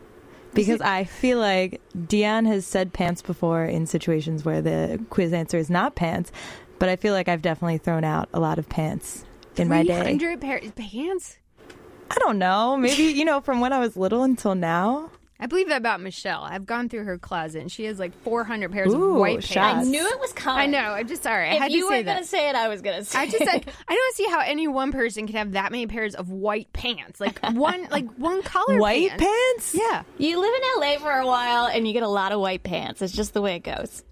[0.54, 5.56] Because I feel like Dion has said pants before in situations where the quiz answer
[5.56, 6.30] is not pants,
[6.78, 9.24] but I feel like I've definitely thrown out a lot of pants
[9.56, 10.02] in my day.
[10.02, 11.38] 300 pairs pants?
[12.10, 12.76] I don't know.
[12.76, 15.10] Maybe, you know, from when I was little until now.
[15.42, 16.42] I believe that about Michelle.
[16.44, 19.54] I've gone through her closet and she has like 400 pairs Ooh, of white shots.
[19.54, 19.88] pants.
[19.88, 20.62] I knew it was coming.
[20.62, 20.92] I know.
[20.92, 21.48] I'm just sorry.
[21.48, 23.04] I If had you to say were going to say it, I was going to
[23.04, 25.86] say I just like I don't see how any one person can have that many
[25.88, 27.20] pairs of white pants.
[27.20, 29.24] Like one like one color White pants.
[29.24, 29.74] pants?
[29.74, 30.02] Yeah.
[30.16, 33.02] You live in LA for a while and you get a lot of white pants.
[33.02, 34.04] It's just the way it goes.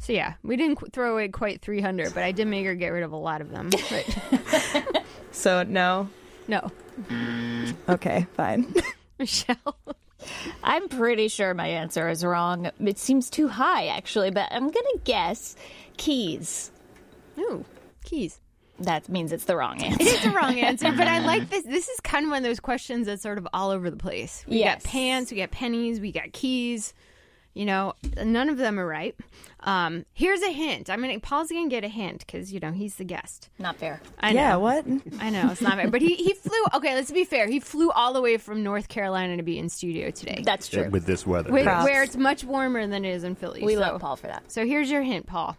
[0.00, 2.90] So yeah, we didn't qu- throw away quite 300, but I did make her get
[2.90, 3.70] rid of a lot of them.
[3.90, 5.02] But
[5.32, 6.08] So, no.
[6.46, 6.70] no,
[7.88, 8.72] Okay, fine.
[9.18, 9.56] Michelle.
[10.62, 12.70] I'm pretty sure my answer is wrong.
[12.80, 15.56] It seems too high, actually, but I'm going to guess
[15.96, 16.70] keys.
[17.38, 17.64] Ooh,
[18.04, 18.40] keys.
[18.80, 20.00] That means it's the wrong answer.
[20.00, 21.64] It is the wrong answer, but I like this.
[21.64, 24.44] This is kind of one of those questions that's sort of all over the place.
[24.46, 24.82] We Yes.
[24.82, 26.94] got pants, we got pennies, we got keys.
[27.54, 29.16] You know, none of them are right.
[29.60, 30.88] Um, here's a hint.
[30.88, 33.48] I'm gonna Paul's gonna get a hint because you know he's the guest.
[33.58, 34.00] Not fair.
[34.20, 34.40] I know.
[34.40, 34.86] yeah, what?
[35.18, 36.64] I know it's not fair, but he he flew.
[36.74, 37.48] Okay, let's be fair.
[37.48, 40.88] He flew all the way from North Carolina to be in studio today, That's true.
[40.88, 41.50] with this weather.
[41.50, 41.84] With- yes.
[41.84, 43.64] where it's much warmer than it is in Philly.
[43.64, 43.80] we so.
[43.80, 44.52] love Paul for that.
[44.52, 45.56] So here's your hint, Paul.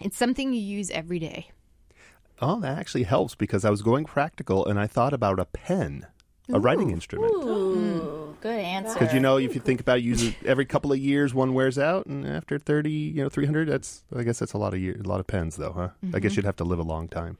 [0.00, 1.50] It's something you use every day.
[2.40, 6.06] Oh, that actually helps because I was going practical and I thought about a pen,
[6.52, 7.32] a writing instrument.
[7.32, 8.98] Ooh, good answer.
[8.98, 12.06] Because you know, if you think about it, every couple of years, one wears out,
[12.06, 13.68] and after thirty, you know, three hundred.
[13.68, 15.88] That's I guess that's a lot of year, a lot of pens, though, huh?
[16.14, 17.38] I guess you'd have to live a long time.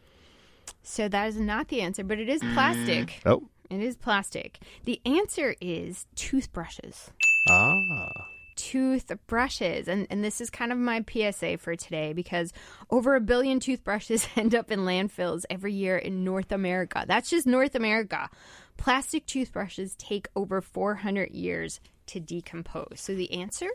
[0.83, 3.21] So that is not the answer, but it is plastic.
[3.27, 4.59] Oh, It is plastic.
[4.85, 7.11] The answer is toothbrushes.
[7.49, 9.88] ah, Toothbrushes.
[9.88, 12.53] And, and this is kind of my PSA for today because
[12.91, 17.05] over a billion toothbrushes end up in landfills every year in North America.
[17.07, 18.29] That's just North America.
[18.77, 23.01] Plastic toothbrushes take over 400 years to decompose.
[23.01, 23.69] So the answer?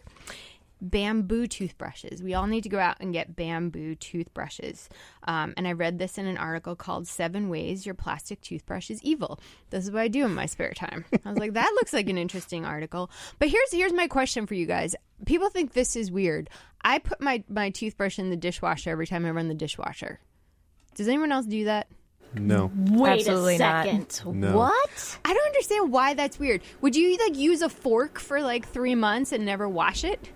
[0.81, 2.21] Bamboo toothbrushes.
[2.21, 4.89] We all need to go out and get bamboo toothbrushes.
[5.23, 9.01] Um, and I read this in an article called Seven Ways Your Plastic Toothbrush is
[9.03, 9.39] Evil.
[9.69, 11.05] This is what I do in my spare time.
[11.25, 13.09] I was like, that looks like an interesting article.
[13.39, 14.95] But here's here's my question for you guys.
[15.25, 16.49] People think this is weird.
[16.83, 20.19] I put my, my toothbrush in the dishwasher every time I run the dishwasher.
[20.95, 21.87] Does anyone else do that?
[22.35, 23.85] no, Wait Absolutely a not.
[23.85, 24.21] second.
[24.41, 24.57] No.
[24.57, 25.19] What?
[25.23, 26.61] I don't understand why that's weird.
[26.81, 30.29] Would you like use a fork for like three months and never wash it?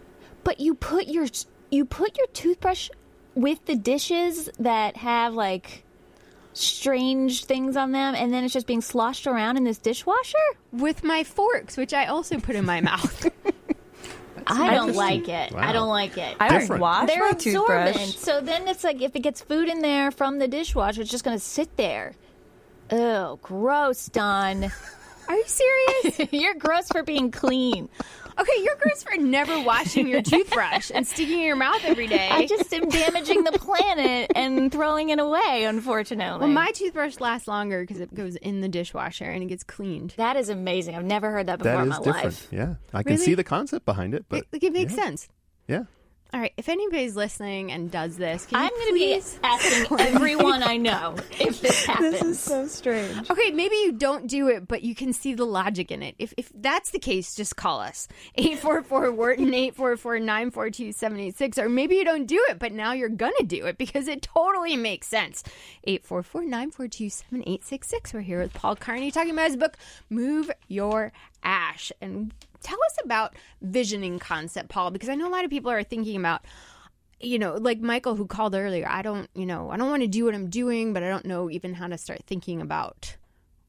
[0.43, 1.27] But you put your
[1.69, 2.89] you put your toothbrush
[3.36, 5.84] with the dishes that have like
[6.54, 10.38] strange things on them, and then it's just being sloshed around in this dishwasher.
[10.71, 13.30] With my forks, which I also put in my mouth.
[14.47, 15.54] I don't like it.
[15.54, 16.36] I don't like it.
[16.39, 17.95] I don't wash They're my absorbent.
[17.95, 18.15] toothbrush.
[18.15, 21.23] So then it's like if it gets food in there from the dishwasher, it's just
[21.23, 22.13] going to sit there.
[22.89, 24.69] Oh, gross, Don.
[25.30, 26.27] Are you serious?
[26.34, 27.88] You're gross for being clean.
[28.39, 32.07] Okay, you're gross for never washing your toothbrush and sticking it in your mouth every
[32.07, 32.29] day.
[32.31, 36.39] I just am damaging the planet and throwing it away, unfortunately.
[36.39, 40.13] well, my toothbrush lasts longer because it goes in the dishwasher and it gets cleaned.
[40.17, 40.95] that is amazing.
[40.95, 42.25] I've never heard that before that in is my different.
[42.25, 42.47] life.
[42.51, 43.25] Yeah, I can Really?
[43.25, 45.03] see the concept behind it, but Like, it makes yeah.
[45.03, 45.27] sense.
[45.67, 45.83] Yeah,
[46.33, 50.63] All right, if anybody's listening and does this, can I'm going to be asking everyone
[50.63, 52.11] I know if this happens.
[52.13, 53.29] This is so strange.
[53.29, 56.15] Okay, maybe you don't do it, but you can see the logic in it.
[56.19, 58.07] If, if that's the case, just call us.
[58.35, 61.57] 844 Wharton, 844 942 786.
[61.57, 64.21] Or maybe you don't do it, but now you're going to do it because it
[64.21, 65.43] totally makes sense.
[65.83, 68.13] 844 942 7866.
[68.13, 69.75] We're here with Paul Carney talking about his book,
[70.09, 71.11] Move Your
[71.43, 71.91] Ash.
[72.01, 75.84] And tell us about visioning concept, Paul, because I know a lot of people are
[75.84, 76.41] thinking about
[77.23, 80.08] you know, like Michael who called earlier, I don't, you know, I don't want to
[80.08, 83.15] do what I'm doing, but I don't know even how to start thinking about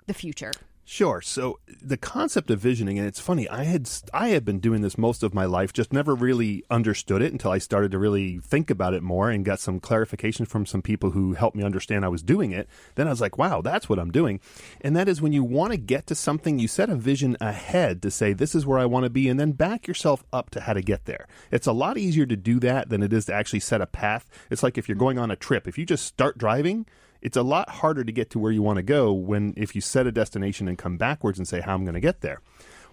[0.06, 0.52] the future.
[0.84, 1.20] Sure.
[1.20, 3.48] So the concept of visioning, and it's funny.
[3.48, 7.22] I had I had been doing this most of my life, just never really understood
[7.22, 10.66] it until I started to really think about it more and got some clarification from
[10.66, 12.68] some people who helped me understand I was doing it.
[12.96, 14.40] Then I was like, wow, that's what I'm doing.
[14.80, 18.02] And that is when you want to get to something, you set a vision ahead
[18.02, 20.62] to say this is where I want to be, and then back yourself up to
[20.62, 21.28] how to get there.
[21.52, 24.28] It's a lot easier to do that than it is to actually set a path.
[24.50, 25.68] It's like if you're going on a trip.
[25.68, 26.86] If you just start driving
[27.22, 29.80] it's a lot harder to get to where you want to go when if you
[29.80, 32.40] set a destination and come backwards and say how I'm going to get there.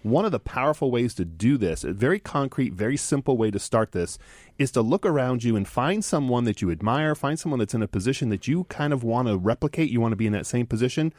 [0.01, 3.59] One of the powerful ways to do this, a very concrete, very simple way to
[3.59, 4.17] start this,
[4.57, 7.83] is to look around you and find someone that you admire, find someone that's in
[7.83, 10.45] a position that you kind of want to replicate, you want to be in that
[10.45, 11.11] same position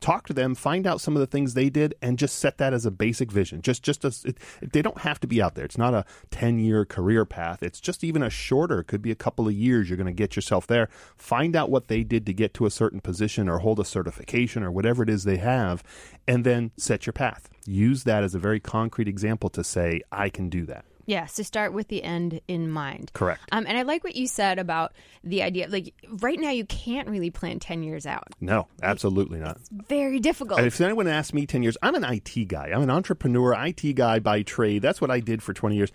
[0.00, 2.72] talk to them, find out some of the things they did, and just set that
[2.72, 3.62] as a basic vision.
[3.62, 5.64] Just, just as it, they don't have to be out there.
[5.64, 7.62] It's not a ten-year career path.
[7.62, 8.80] It's just even a shorter.
[8.80, 9.88] It could be a couple of years.
[9.88, 10.88] You're going to get yourself there.
[11.16, 14.62] Find out what they did to get to a certain position, or hold a certification,
[14.62, 15.82] or whatever it is they have,
[16.26, 17.48] and then set your path.
[17.66, 20.84] Use that as a very concrete example to say, I can do that.
[21.10, 23.10] Yeah, to start with the end in mind.
[23.14, 23.42] Correct.
[23.50, 24.92] Um, and I like what you said about
[25.24, 25.66] the idea.
[25.68, 28.28] Like right now, you can't really plan ten years out.
[28.40, 29.58] No, absolutely not.
[29.88, 30.60] Very difficult.
[30.60, 32.70] If anyone asked me 10 years, I'm an IT guy.
[32.72, 34.82] I'm an entrepreneur, IT guy by trade.
[34.82, 35.90] That's what I did for 20 years.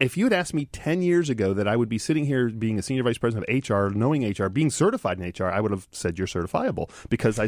[0.00, 2.78] If you had asked me 10 years ago that I would be sitting here being
[2.78, 5.86] a senior vice president of HR, knowing HR, being certified in HR, I would have
[5.92, 7.44] said you're certifiable because I,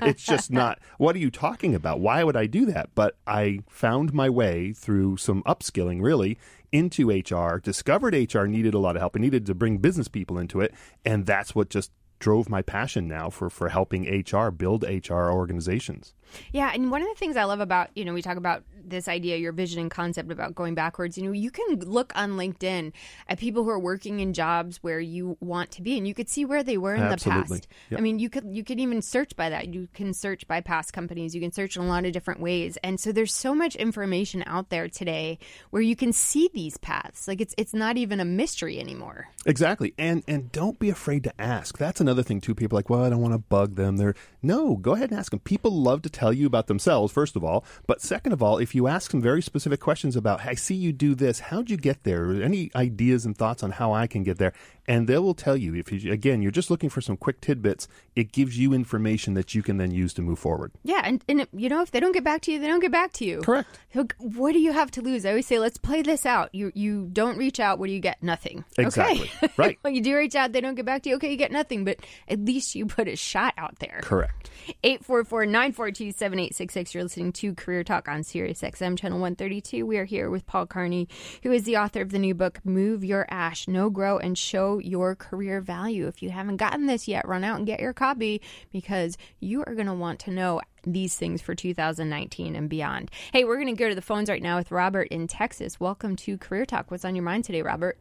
[0.06, 1.98] it's just not, what are you talking about?
[1.98, 2.90] Why would I do that?
[2.94, 6.38] But I found my way through some upskilling really
[6.72, 10.38] into HR, discovered HR needed a lot of help and needed to bring business people
[10.38, 10.74] into it.
[11.04, 16.14] And that's what just drove my passion now for, for helping HR build HR organizations.
[16.52, 19.08] Yeah, and one of the things I love about, you know, we talk about this
[19.08, 21.18] idea, your vision and concept about going backwards.
[21.18, 22.92] You know, you can look on LinkedIn
[23.28, 26.28] at people who are working in jobs where you want to be and you could
[26.28, 27.42] see where they were in Absolutely.
[27.42, 27.68] the past.
[27.90, 28.00] Yep.
[28.00, 29.72] I mean, you could you could even search by that.
[29.74, 31.34] You can search by past companies.
[31.34, 32.78] You can search in a lot of different ways.
[32.82, 35.38] And so there's so much information out there today
[35.70, 37.26] where you can see these paths.
[37.26, 39.28] Like it's it's not even a mystery anymore.
[39.44, 39.94] Exactly.
[39.98, 41.78] And and don't be afraid to ask.
[41.78, 42.54] That's another thing too.
[42.54, 43.96] People are like, well, I don't want to bug them.
[43.96, 45.40] They're no, go ahead and ask them.
[45.40, 47.64] People love to tell you about themselves, first of all.
[47.86, 50.92] But second of all, if you ask them very specific questions about, I see you
[50.92, 52.42] do this, how'd you get there?
[52.42, 54.54] Any ideas and thoughts on how I can get there?
[54.88, 57.88] And they will tell you if you again you're just looking for some quick tidbits,
[58.14, 60.72] it gives you information that you can then use to move forward.
[60.84, 62.92] Yeah, and, and you know, if they don't get back to you, they don't get
[62.92, 63.40] back to you.
[63.40, 63.78] Correct.
[64.18, 65.24] What do you have to lose?
[65.24, 66.54] I always say, let's play this out.
[66.54, 67.78] You you don't reach out.
[67.78, 68.22] What do you get?
[68.22, 68.64] Nothing.
[68.78, 69.30] Exactly.
[69.42, 69.52] Okay.
[69.56, 69.78] Right.
[69.80, 71.16] when you do reach out, they don't get back to you.
[71.16, 71.96] Okay, you get nothing, but
[72.28, 74.00] at least you put a shot out there.
[74.02, 74.50] Correct.
[74.84, 76.94] 844-942-7866.
[76.94, 79.86] You're listening to Career Talk on Sirius XM Channel 132.
[79.86, 81.08] We are here with Paul Carney,
[81.42, 84.75] who is the author of the new book, Move Your Ash, Know Grow, and Show
[84.80, 86.06] Your Career Value.
[86.06, 88.40] If you haven't gotten this yet, run out and get your copy
[88.72, 93.10] because you are going to want to know these things for 2019 and beyond.
[93.32, 95.80] Hey, we're going to go to the phones right now with Robert in Texas.
[95.80, 96.90] Welcome to Career Talk.
[96.90, 97.98] What's on your mind today, Robert?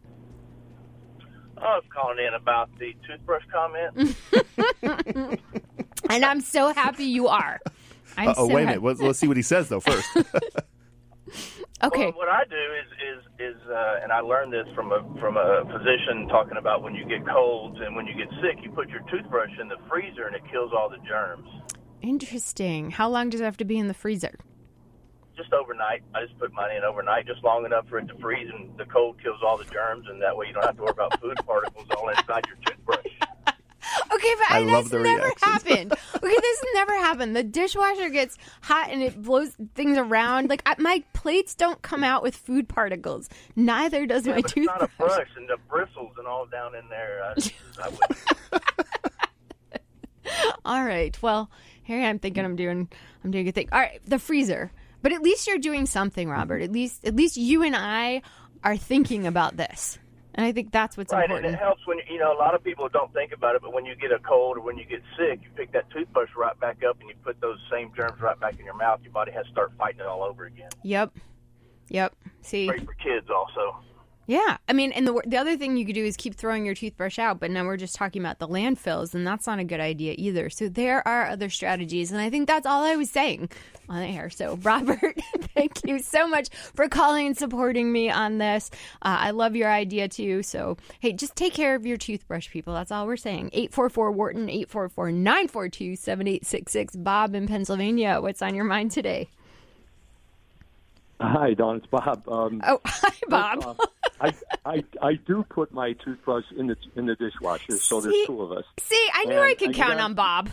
[1.57, 5.39] I was calling in about the toothbrush comment.
[6.09, 7.59] And I'm so happy you are.
[8.17, 8.79] I'm oh, so wait a happy.
[8.79, 8.83] minute.
[8.83, 10.07] Let's, let's see what he says though first.
[11.83, 12.05] Okay.
[12.05, 15.37] Well, what I do is is is, uh, and I learned this from a from
[15.37, 18.89] a physician talking about when you get colds and when you get sick, you put
[18.89, 21.47] your toothbrush in the freezer and it kills all the germs.
[22.01, 22.91] Interesting.
[22.91, 24.37] How long does it have to be in the freezer?
[25.35, 28.49] Just overnight, I just put mine in overnight, just long enough for it to freeze,
[28.53, 30.91] and the cold kills all the germs, and that way you don't have to worry
[30.91, 33.05] about food particles all inside your toothbrush.
[34.13, 35.43] Okay, but I and love that's the never reactions.
[35.43, 35.91] happened.
[35.93, 37.35] Okay, this has never happened.
[37.35, 40.49] The dishwasher gets hot and it blows things around.
[40.49, 43.29] Like I, my plates don't come out with food particles.
[43.55, 44.97] Neither does my But it's not a toothbrush.
[44.97, 47.23] brush, and the bristles and all down in there.
[47.23, 47.89] I,
[48.53, 48.59] I
[50.65, 51.17] All right.
[51.21, 51.49] Well,
[51.83, 52.89] here I'm thinking I'm doing
[53.23, 53.69] I'm doing a good thing.
[53.71, 54.71] All right, the freezer.
[55.01, 56.61] But at least you're doing something, Robert.
[56.63, 58.21] At least at least you and I
[58.63, 59.99] are thinking about this.
[60.37, 62.61] And I think that's what's right, and it helps when you know a lot of
[62.61, 65.01] people don't think about it, but when you get a cold or when you get
[65.17, 68.37] sick, you pick that toothbrush right back up and you put those same germs right
[68.37, 68.99] back in your mouth.
[69.01, 70.69] Your body has to start fighting it all over again.
[70.83, 71.17] Yep.
[71.87, 72.15] Yep.
[72.41, 72.67] See.
[72.67, 73.77] Great for kids also.
[74.27, 76.73] Yeah, I mean, and the the other thing you could do is keep throwing your
[76.73, 79.79] toothbrush out, but now we're just talking about the landfills, and that's not a good
[79.79, 80.49] idea either.
[80.49, 83.49] So there are other strategies, and I think that's all I was saying
[83.87, 84.31] on air.
[84.31, 85.19] So Robert,
[85.53, 88.71] thank you so much for calling and supporting me on this.
[89.03, 90.41] Uh, I love your idea too.
[90.41, 92.73] So hey, just take care of your toothbrush, people.
[92.73, 93.51] That's all we're saying.
[93.53, 97.03] Eight four four Wharton, 844-942-7866.
[97.03, 99.29] Bob in Pennsylvania, what's on your mind today?
[101.19, 101.77] Hi, Don.
[101.77, 102.27] It's Bob.
[102.27, 103.63] Um, Oh, hi, Bob.
[103.63, 103.89] first off,
[104.19, 104.33] I,
[104.65, 108.51] I I do put my toothbrush in the in the dishwasher, so there's two of
[108.51, 108.65] us.
[108.79, 110.49] See, I knew And I could count on Bob.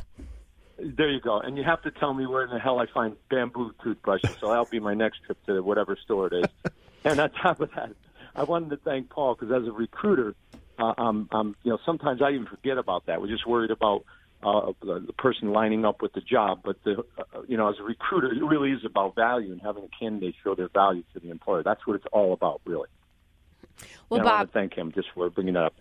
[0.79, 1.39] There you go.
[1.39, 4.37] And you have to tell me where in the hell I find bamboo toothbrushes.
[4.41, 6.73] So that'll be my next trip to whatever store it is.
[7.05, 7.91] and on top of that,
[8.35, 10.35] I wanted to thank Paul because as a recruiter,
[10.79, 13.21] uh, um, um, you know, sometimes I even forget about that.
[13.21, 14.05] We're just worried about
[14.43, 16.61] uh, the, the person lining up with the job.
[16.65, 19.85] But the, uh, you know, as a recruiter, it really is about value and having
[19.85, 21.63] a candidate show their value to the employer.
[21.63, 22.89] That's what it's all about, really.
[24.09, 25.75] Well, and I Bob, want to thank him just for bringing that up.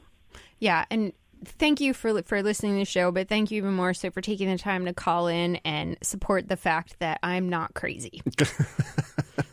[0.59, 1.11] Yeah, and
[1.45, 4.21] thank you for for listening to the show, but thank you even more so for
[4.21, 8.21] taking the time to call in and support the fact that I'm not crazy.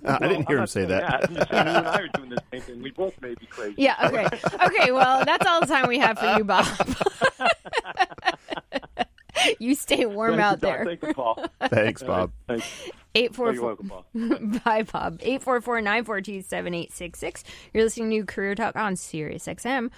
[0.05, 1.29] Uh, I didn't hear I'm him say saying that.
[1.29, 2.83] I'm just saying you and I are doing the same thing.
[2.83, 3.75] We both may be crazy.
[3.77, 4.27] Yeah, okay.
[4.65, 6.67] Okay, well, that's all the time we have for you, Bob.
[9.59, 10.61] you stay warm Thank out Doc.
[10.61, 10.85] there.
[10.85, 11.45] Thank you, Paul.
[11.69, 12.33] Thanks, Bob.
[12.47, 12.67] Thanks.
[13.15, 13.67] Eight Oh, four you're four.
[13.69, 14.61] welcome, Paul.
[14.65, 15.19] Bye, Bob.
[15.23, 17.45] Eight four four nine four two seven eight six six.
[17.73, 19.91] You're listening to Career Talk on Sirius XM.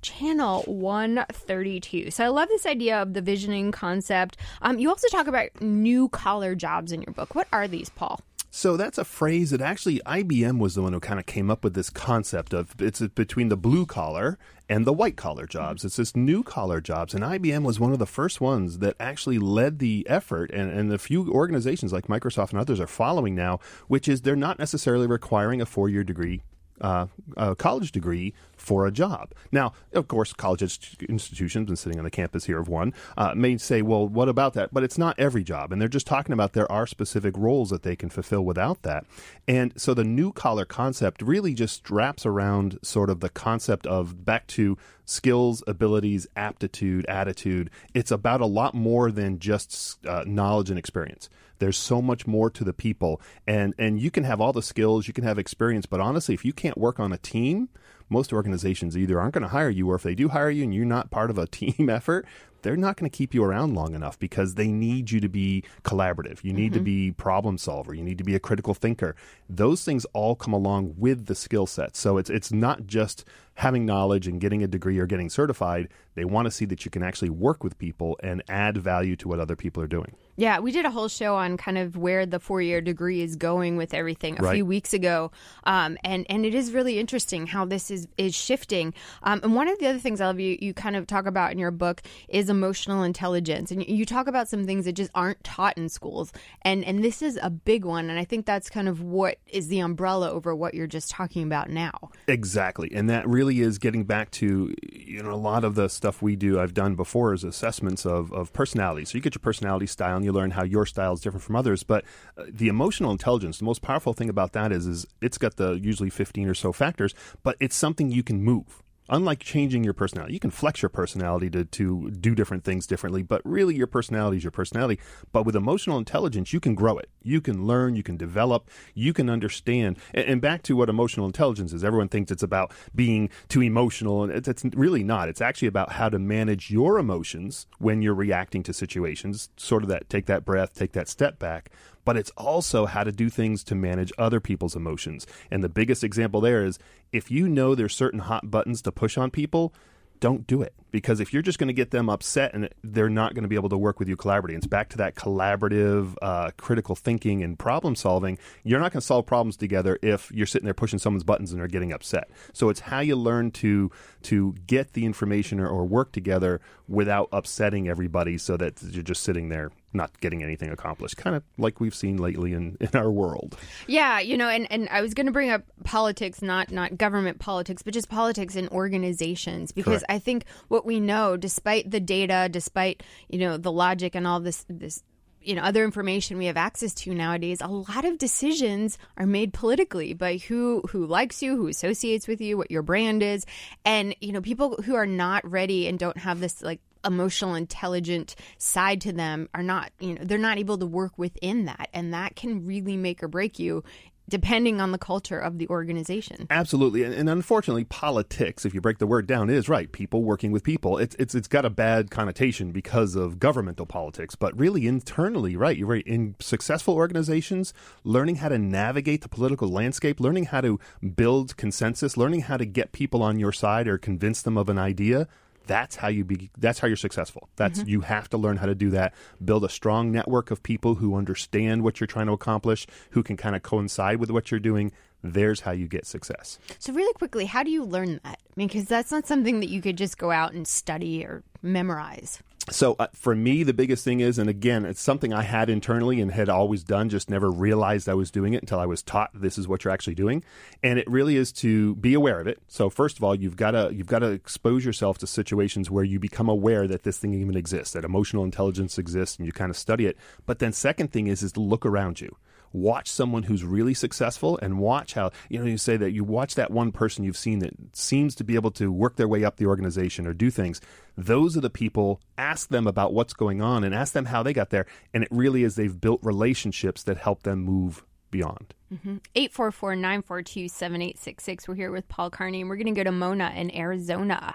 [0.00, 2.10] Channel 132.
[2.12, 4.36] So I love this idea of the visioning concept.
[4.62, 7.34] Um, you also talk about new collar jobs in your book.
[7.34, 8.20] What are these, Paul?
[8.58, 11.62] So that's a phrase that actually IBM was the one who kind of came up
[11.62, 14.36] with this concept of it's between the blue collar
[14.68, 15.84] and the white collar jobs.
[15.84, 19.38] It's this new collar jobs, and IBM was one of the first ones that actually
[19.38, 20.50] led the effort.
[20.50, 24.34] And, and a few organizations like Microsoft and others are following now, which is they're
[24.34, 26.42] not necessarily requiring a four year degree
[26.80, 27.06] uh,
[27.36, 29.32] a college degree for a job.
[29.52, 33.34] Now, of course, college inst- institutions, and sitting on the campus here of one, uh,
[33.34, 34.74] may say, well, what about that?
[34.74, 35.72] But it's not every job.
[35.72, 39.06] And they're just talking about there are specific roles that they can fulfill without that.
[39.46, 44.24] And so the new collar concept really just wraps around sort of the concept of
[44.24, 47.70] back to skills, abilities, aptitude, attitude.
[47.94, 51.30] It's about a lot more than just uh, knowledge and experience.
[51.58, 55.06] There's so much more to the people, and and you can have all the skills,
[55.06, 57.68] you can have experience, but honestly, if you can't work on a team,
[58.08, 60.74] most organizations either aren't going to hire you, or if they do hire you and
[60.74, 62.26] you're not part of a team effort,
[62.62, 65.62] they're not going to keep you around long enough because they need you to be
[65.84, 66.42] collaborative.
[66.42, 66.84] You need to mm-hmm.
[66.84, 67.94] be problem solver.
[67.94, 69.14] You need to be a critical thinker.
[69.48, 71.96] Those things all come along with the skill set.
[71.96, 75.88] So it's it's not just having knowledge and getting a degree or getting certified.
[76.14, 79.28] They want to see that you can actually work with people and add value to
[79.28, 80.14] what other people are doing.
[80.38, 83.34] Yeah, we did a whole show on kind of where the four year degree is
[83.34, 84.54] going with everything a Right.
[84.54, 85.32] few weeks ago,
[85.64, 88.94] um, and and it is really interesting how this is is shifting.
[89.24, 91.50] Um, and one of the other things I love you you kind of talk about
[91.50, 95.42] in your book is emotional intelligence, and you, talk about some things that just aren't
[95.42, 96.32] taught in schools,
[96.62, 99.66] and and this is a big one, and I think that's kind of what is
[99.66, 102.10] the umbrella over what you're just talking about now.
[102.28, 102.92] Exactly.
[102.94, 106.36] And that really is getting back to, you know, a lot of the stuff we
[106.36, 109.04] do, I've done before is assessments of, of personality.
[109.04, 111.56] So you get your personality style and you learn how your style is different from
[111.56, 111.82] others.
[111.82, 112.04] But
[112.36, 115.72] uh, the emotional intelligence, the most powerful thing about that is, is it's got the
[115.72, 118.82] usually 15 or so factors, but it's something you can move.
[119.08, 123.22] Unlike changing your personality, you can flex your personality to, to do different things differently,
[123.22, 125.00] but really your personality is your personality.
[125.32, 127.08] But with emotional intelligence, you can grow it.
[127.22, 129.98] You can learn, you can develop, you can understand.
[130.12, 134.22] And, and back to what emotional intelligence is, everyone thinks it's about being too emotional,
[134.24, 135.28] and it's, it's really not.
[135.28, 139.88] It's actually about how to manage your emotions when you're reacting to situations, sort of
[139.88, 141.70] that take that breath, take that step back
[142.08, 145.26] but it's also how to do things to manage other people's emotions.
[145.50, 146.78] And the biggest example there is
[147.12, 149.74] if you know there's certain hot buttons to push on people,
[150.18, 153.34] don't do it because if you're just going to get them upset and they're not
[153.34, 156.50] going to be able to work with you collaboratively, it's back to that collaborative, uh,
[156.56, 158.38] critical thinking and problem solving.
[158.64, 161.60] You're not going to solve problems together if you're sitting there pushing someone's buttons and
[161.60, 162.30] they're getting upset.
[162.54, 163.90] So it's how you learn to
[164.22, 169.22] to get the information or, or work together without upsetting everybody, so that you're just
[169.22, 171.16] sitting there not getting anything accomplished.
[171.16, 173.56] Kind of like we've seen lately in in our world.
[173.86, 177.38] Yeah, you know, and, and I was going to bring up politics, not not government
[177.38, 180.04] politics, but just politics in organizations, because Correct.
[180.08, 184.40] I think what we know, despite the data, despite you know the logic and all
[184.40, 185.02] this this
[185.40, 189.52] you know other information we have access to nowadays, a lot of decisions are made
[189.52, 193.46] politically by who who likes you, who associates with you, what your brand is,
[193.84, 198.34] and you know people who are not ready and don't have this like emotional intelligent
[198.58, 202.12] side to them are not you know they're not able to work within that and
[202.12, 203.82] that can really make or break you
[204.28, 208.98] depending on the culture of the organization Absolutely, and, and unfortunately, politics, if you break
[208.98, 209.90] the word down, is right.
[209.92, 210.98] People working with people.
[210.98, 215.76] It's it's it's got a bad connotation because of governmental politics, but really internally, right?
[215.76, 216.06] You're right.
[216.06, 217.72] In successful organizations,
[218.04, 220.80] learning how to navigate the political landscape, learning how to
[221.14, 224.78] build consensus, learning how to get people on your side or convince them of an
[224.78, 225.28] idea.
[225.68, 226.50] That's how you be.
[226.58, 227.48] That's how you're successful.
[227.56, 227.88] That's mm-hmm.
[227.88, 229.14] you have to learn how to do that.
[229.44, 233.36] Build a strong network of people who understand what you're trying to accomplish, who can
[233.36, 234.90] kind of coincide with what you're doing.
[235.22, 236.58] There's how you get success.
[236.78, 239.68] so really quickly how do you learn that i mean because that's not something that
[239.68, 242.42] you could just go out and study or memorize?
[242.70, 246.20] So uh, for me, the biggest thing is, and again, it's something I had internally
[246.20, 249.30] and had always done, just never realized I was doing it until I was taught
[249.32, 250.44] this is what you're actually doing.
[250.82, 252.60] And it really is to be aware of it.
[252.68, 256.04] So first of all, you've got to you've got to expose yourself to situations where
[256.04, 259.70] you become aware that this thing even exists, that emotional intelligence exists, and you kind
[259.70, 260.18] of study it.
[260.44, 262.36] But then second thing is is to look around you
[262.72, 266.54] watch someone who's really successful and watch how you know you say that you watch
[266.54, 269.56] that one person you've seen that seems to be able to work their way up
[269.56, 270.80] the organization or do things
[271.16, 274.52] those are the people ask them about what's going on and ask them how they
[274.52, 279.16] got there and it really is they've built relationships that help them move beyond mm-hmm.
[279.34, 281.68] 844 942 7866.
[281.68, 284.54] We're here with Paul Carney, and we're going to go to Mona in Arizona.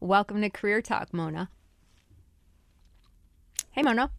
[0.00, 1.48] Welcome to Career Talk, Mona.
[3.70, 4.10] Hey, Mona.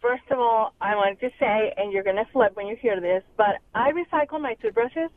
[0.00, 3.00] First of all, I wanted to say, and you're going to flip when you hear
[3.00, 5.10] this, but I recycle my toothbrushes.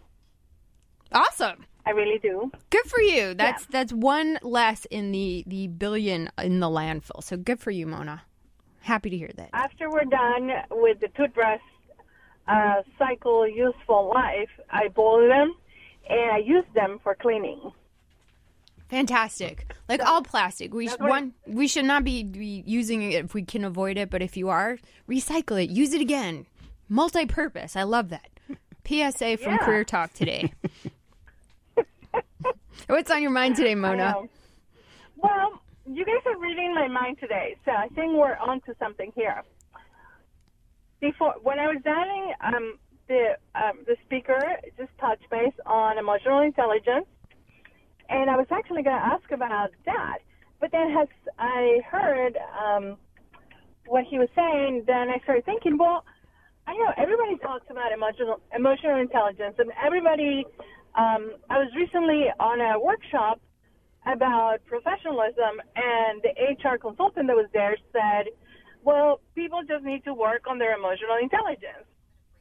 [1.11, 1.65] Awesome.
[1.85, 2.51] I really do.
[2.69, 3.33] Good for you.
[3.33, 7.21] That's that's one less in the the billion in the landfill.
[7.23, 8.23] So good for you, Mona.
[8.79, 9.49] Happy to hear that.
[9.53, 11.61] After we're done with the toothbrush
[12.47, 15.55] uh, cycle useful life, I boil them
[16.09, 17.71] and I use them for cleaning.
[18.89, 19.73] Fantastic.
[19.89, 23.43] Like all plastic, we sh- one we should not be, be using it if we
[23.43, 24.09] can avoid it.
[24.09, 24.77] But if you are,
[25.09, 25.69] recycle it.
[25.69, 26.45] Use it again.
[26.89, 27.75] Multi-purpose.
[27.75, 28.29] I love that.
[28.85, 29.57] PSA from Yeah.
[29.59, 30.53] Career Talk today.
[32.87, 34.15] What's on your mind today, Mona?
[35.17, 39.41] Well, you guys are reading my mind today, so I think we're onto something here.
[40.99, 42.77] Before, when I was dialing, um,
[43.07, 44.39] the um, the speaker
[44.77, 47.05] just touched base on emotional intelligence,
[48.13, 50.19] and I was actually going to ask about that.
[50.61, 51.07] But then, as
[51.39, 52.97] I heard um,
[53.87, 56.05] what he was saying, then I started thinking, well,
[56.67, 60.45] I know everybody talks about emotional emotional intelligence, and everybody.
[60.95, 63.41] Um, I was recently on a workshop
[64.05, 68.31] about professionalism, and the HR consultant that was there said,
[68.83, 71.89] "Well, people just need to work on their emotional intelligence."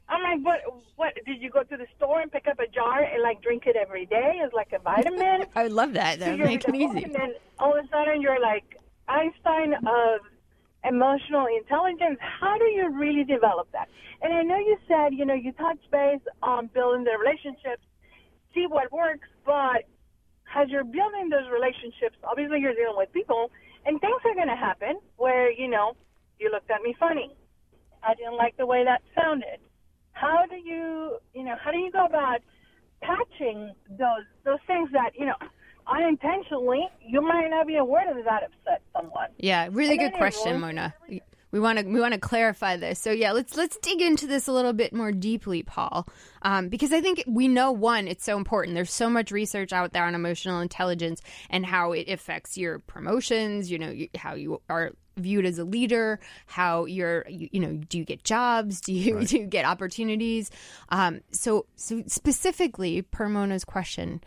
[0.09, 0.61] I'm like, "What?
[0.95, 1.13] What?
[1.25, 3.75] Did you go to the store and pick up a jar and like drink it
[3.75, 6.19] every day as like a vitamin?" I would love that.
[6.19, 7.03] That would make it easy.
[7.03, 10.21] And then all of a sudden you're like Einstein of
[10.83, 12.19] emotional intelligence.
[12.19, 13.87] How do you really develop that?
[14.21, 17.83] And I know you said, you know, you touch base on building the relationships,
[18.53, 19.83] see what works, but
[20.55, 23.51] as you're building those relationships, obviously you're dealing with people,
[23.85, 25.93] and things are going to happen where, you know,
[26.39, 27.35] you looked at me funny.
[28.03, 29.59] I didn't like the way that sounded.
[30.13, 32.39] How do you, you know, how do you go about
[33.01, 35.35] patching those those things that, you know,
[35.87, 39.29] unintentionally you might not be aware of that upset someone?
[39.37, 40.93] Yeah, really And good question, Mona.
[41.53, 42.99] We want to we want to clarify this.
[42.99, 46.07] So yeah, let's let's dig into this a little bit more deeply, Paul,
[46.41, 48.73] um, because I think we know one, it's so important.
[48.73, 53.69] There's so much research out there on emotional intelligence and how it affects your promotions.
[53.69, 57.99] You know, how you are viewed as a leader, how you're you, you know, do
[57.99, 58.81] you get jobs?
[58.81, 60.49] Do you do you get opportunities?
[60.89, 64.23] Um, so so specifically, per Mona's question.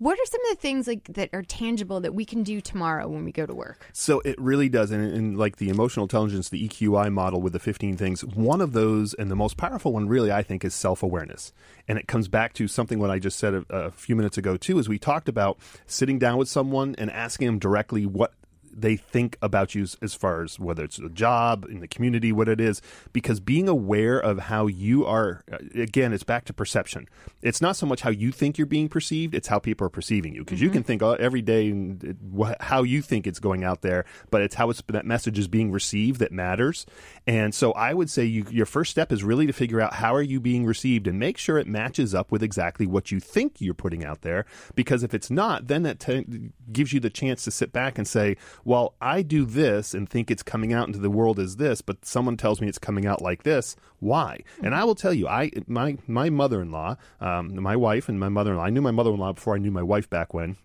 [0.00, 3.06] What are some of the things like that are tangible that we can do tomorrow
[3.06, 3.86] when we go to work?
[3.92, 7.58] So it really does, and, and like the emotional intelligence, the EQI model with the
[7.58, 11.02] 15 things, one of those, and the most powerful one, really, I think, is self
[11.02, 11.52] awareness.
[11.86, 14.56] And it comes back to something what I just said a, a few minutes ago
[14.56, 18.32] too, is we talked about sitting down with someone and asking them directly what
[18.72, 22.48] they think about you as far as whether it's a job in the community, what
[22.48, 22.80] it is,
[23.12, 27.08] because being aware of how you are, uh, again, it's back to perception.
[27.42, 30.34] It's not so much how you think you're being perceived; it's how people are perceiving
[30.34, 30.44] you.
[30.44, 33.64] Because you can think uh, every day and it- wh- how you think it's going
[33.64, 36.86] out there, but it's how it's, that message is being received that matters.
[37.26, 40.14] And so, I would say you, your first step is really to figure out how
[40.14, 43.60] are you being received and make sure it matches up with exactly what you think
[43.60, 44.44] you're putting out there.
[44.74, 48.06] Because if it's not, then that t- gives you the chance to sit back and
[48.06, 51.80] say, well, I do this and think it's coming out into the world as this,
[51.80, 53.76] but someone tells me it's coming out like this.
[53.98, 54.40] Why?
[54.62, 58.18] And I will tell you, I my my mother in law, um, my wife and
[58.18, 58.64] my mother in law.
[58.64, 60.56] I knew my mother in law before I knew my wife back when.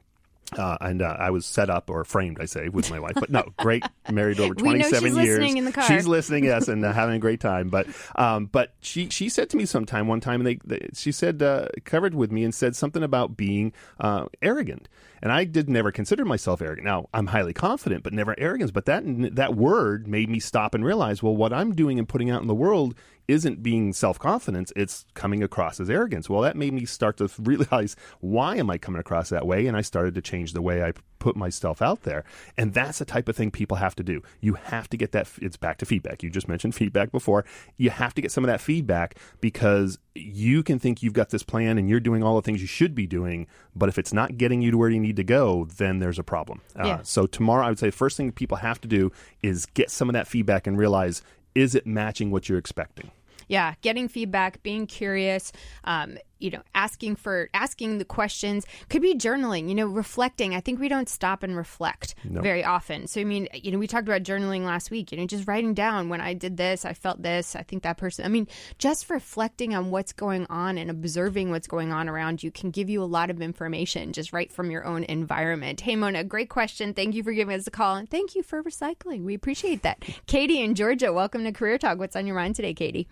[0.53, 3.13] Uh, and uh, I was set up or framed, I say, with my wife.
[3.15, 5.15] But no, great, married over she's 27 years.
[5.15, 5.83] listening in the car.
[5.85, 7.69] She's listening, yes, and uh, having a great time.
[7.69, 11.11] But um, but she she said to me sometime one time, and they, they she
[11.11, 14.87] said uh, covered with me and said something about being uh, arrogant.
[15.21, 16.85] And I did never consider myself arrogant.
[16.85, 18.69] Now I'm highly confident, but never arrogance.
[18.69, 19.03] But that
[19.35, 22.47] that word made me stop and realize, well, what I'm doing and putting out in
[22.47, 22.93] the world
[23.27, 26.29] isn't being self confidence, it's coming across as arrogance.
[26.29, 29.67] Well, that made me start to realize why am I coming across that way?
[29.67, 32.23] And I started to change the way I put myself out there.
[32.55, 34.21] And that's the type of thing people have to do.
[34.41, 36.21] You have to get that, it's back to feedback.
[36.21, 37.45] You just mentioned feedback before.
[37.77, 41.43] You have to get some of that feedback because you can think you've got this
[41.43, 43.47] plan and you're doing all the things you should be doing.
[43.75, 46.23] But if it's not getting you to where you need to go, then there's a
[46.23, 46.61] problem.
[46.75, 49.11] Uh, so tomorrow, I would say the first thing people have to do
[49.41, 51.21] is get some of that feedback and realize
[51.55, 53.11] is it matching what you're expecting?
[53.47, 55.51] Yeah, getting feedback, being curious,
[55.83, 59.69] um, you know, asking for asking the questions could be journaling.
[59.69, 60.53] You know, reflecting.
[60.55, 62.41] I think we don't stop and reflect No.
[62.41, 63.07] very often.
[63.07, 65.11] So I mean, you know, we talked about journaling last week.
[65.11, 67.55] You know, just writing down when I did this, I felt this.
[67.55, 68.25] I think that person.
[68.25, 72.51] I mean, just reflecting on what's going on and observing what's going on around you
[72.51, 75.81] can give you a lot of information just right from your own environment.
[75.81, 76.93] Hey, Mona, great question.
[76.93, 79.23] Thank you for giving us a call and thank you for recycling.
[79.23, 80.03] We appreciate that.
[80.27, 81.97] Katie in Georgia, welcome to Career Talk.
[81.97, 83.07] What's on your mind today, Katie?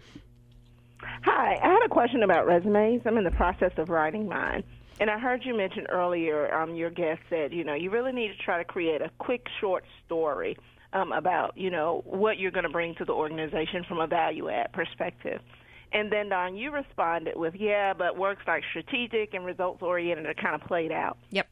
[1.23, 3.01] Hi, I had a question about resumes.
[3.05, 4.63] I'm in the process of writing mine.
[4.99, 8.27] And I heard you mention earlier, um, your guest said, you know, you really need
[8.27, 10.55] to try to create a quick, short story
[10.93, 14.49] um, about, you know, what you're going to bring to the organization from a value
[14.49, 15.41] add perspective.
[15.91, 20.33] And then, Don, you responded with, yeah, but works like strategic and results oriented are
[20.33, 21.17] kind of played out.
[21.31, 21.47] Yep.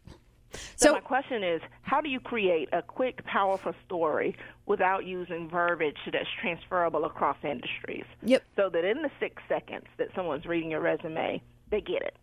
[0.76, 4.36] So, my question is, how do you create a quick, powerful story
[4.66, 8.06] without using verbiage that's transferable across industries?
[8.24, 8.44] Yep.
[8.56, 12.16] So that in the six seconds that someone's reading your resume, they get it.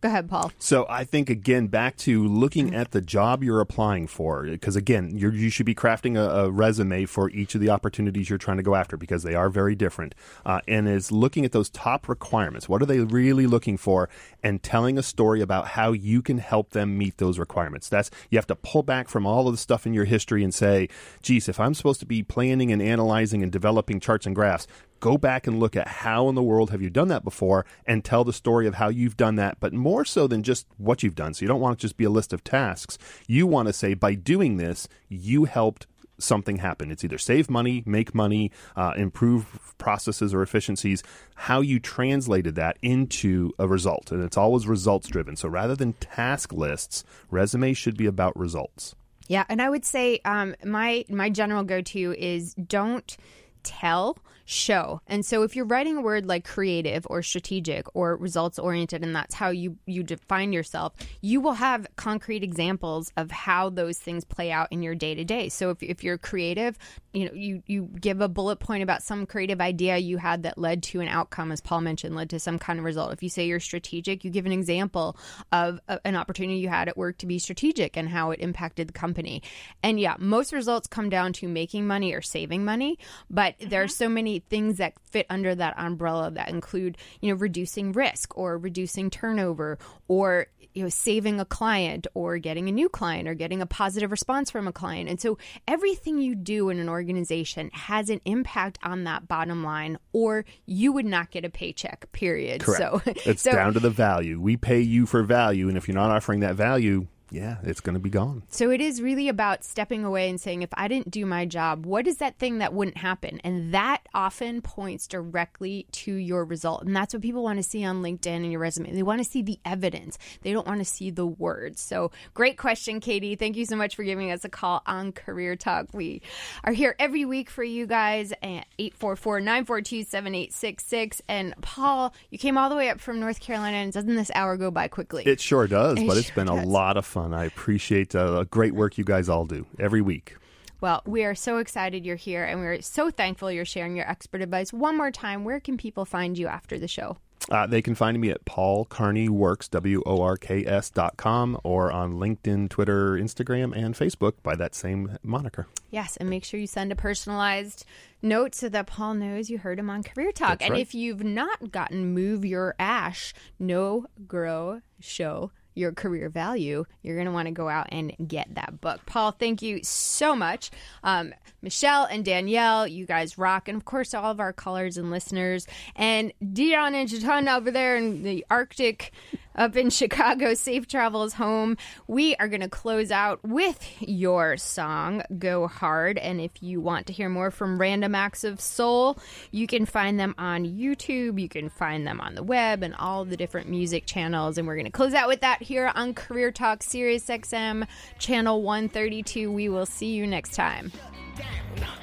[0.00, 0.52] Go ahead, Paul.
[0.60, 5.16] So I think again back to looking at the job you're applying for, because again
[5.16, 8.58] you're, you should be crafting a, a resume for each of the opportunities you're trying
[8.58, 10.14] to go after because they are very different,
[10.46, 12.68] uh, and is looking at those top requirements.
[12.68, 14.08] What are they really looking for,
[14.42, 17.88] and telling a story about how you can help them meet those requirements.
[17.88, 20.54] That's you have to pull back from all of the stuff in your history and
[20.54, 20.88] say,
[21.22, 24.68] geez, if I'm supposed to be planning and analyzing and developing charts and graphs,
[25.00, 28.04] go back and look at how in the world have you done that before and
[28.04, 31.14] tell the story of how you've done that, but more so than just what you've
[31.14, 31.34] done.
[31.34, 32.98] So you don't want it to just be a list of tasks.
[33.26, 35.86] You want to say, by doing this, you helped
[36.18, 36.90] something happen.
[36.90, 41.02] It's either save money, make money, uh, improve processes or efficiencies,
[41.34, 44.10] how you translated that into a result.
[44.10, 45.36] And it's always results driven.
[45.36, 48.94] So rather than task lists, resumes should be about results.
[49.28, 53.16] Yeah, and I would say um, my my general go to is don't
[53.62, 54.16] tell
[54.48, 55.02] show.
[55.06, 59.14] And so if you're writing a word like creative or strategic or results oriented and
[59.14, 64.24] that's how you you define yourself you will have concrete examples of how those things
[64.24, 66.78] play out in your day to day so if, if you're creative
[67.12, 70.56] you know you you give a bullet point about some creative idea you had that
[70.56, 73.12] led to an outcome as paul mentioned led to some kind of result.
[73.12, 75.18] If you say you're strategic you give an example
[75.52, 78.88] of a, an opportunity you had at work to be strategic and how it impacted
[78.88, 79.42] the company.
[79.82, 83.84] And yeah most results come down to making money or saving money but there are
[83.84, 83.90] mm-hmm.
[83.90, 88.58] so many things that fit under that umbrella that include you know reducing risk or
[88.58, 89.78] reducing turnover
[90.08, 94.10] or you know saving a client or getting a new client or getting a positive
[94.10, 98.78] response from a client and so everything you do in an organization has an impact
[98.82, 103.04] on that bottom line or you would not get a paycheck period Correct.
[103.04, 104.40] so it's so, down to the value.
[104.40, 107.94] We pay you for value, and if you're not offering that value, yeah, it's going
[107.94, 108.42] to be gone.
[108.48, 111.84] So it is really about stepping away and saying, if I didn't do my job,
[111.84, 113.40] what is that thing that wouldn't happen?
[113.44, 116.84] And that often points directly to your result.
[116.84, 118.92] And that's what people want to see on LinkedIn and your resume.
[118.92, 121.80] They want to see the evidence, they don't want to see the words.
[121.80, 123.36] So great question, Katie.
[123.36, 125.88] Thank you so much for giving us a call on Career Talk.
[125.92, 126.22] We
[126.64, 131.22] are here every week for you guys at 844 942 7866.
[131.28, 134.56] And Paul, you came all the way up from North Carolina, and doesn't this hour
[134.56, 135.24] go by quickly?
[135.26, 137.17] It sure does, It but it's been a lot of fun.
[137.18, 140.36] I appreciate uh, the great work you guys all do every week.
[140.80, 144.42] Well, we are so excited you're here and we're so thankful you're sharing your expert
[144.42, 144.72] advice.
[144.72, 147.16] One more time, where can people find you after the show?
[147.50, 151.16] Uh, they can find me at Paul Carney Works, W O R K S dot
[151.16, 155.66] com, or on LinkedIn, Twitter, Instagram, and Facebook by that same moniker.
[155.90, 157.86] Yes, and make sure you send a personalized
[158.20, 160.58] note so that Paul knows you heard him on Career Talk.
[160.58, 160.80] That's and right.
[160.80, 167.26] if you've not gotten Move Your Ash, Know Grow Show your career value, you're going
[167.26, 169.00] to want to go out and get that book.
[169.06, 170.70] Paul, thank you so much.
[171.02, 173.68] Um, Michelle and Danielle, you guys rock.
[173.68, 175.66] And of course, all of our callers and listeners.
[175.96, 179.12] And Dion and Jatun over there in the Arctic
[179.58, 181.76] up in Chicago, safe travels home.
[182.06, 186.16] We are going to close out with your song, Go Hard.
[186.16, 189.18] And if you want to hear more from Random Acts of Soul,
[189.50, 191.40] you can find them on YouTube.
[191.40, 194.58] You can find them on the web and all the different music channels.
[194.58, 197.86] And we're going to close out with that here on Career Talk Sirius XM,
[198.18, 199.50] channel 132.
[199.50, 200.92] We will see you next time
[201.38, 201.97] down.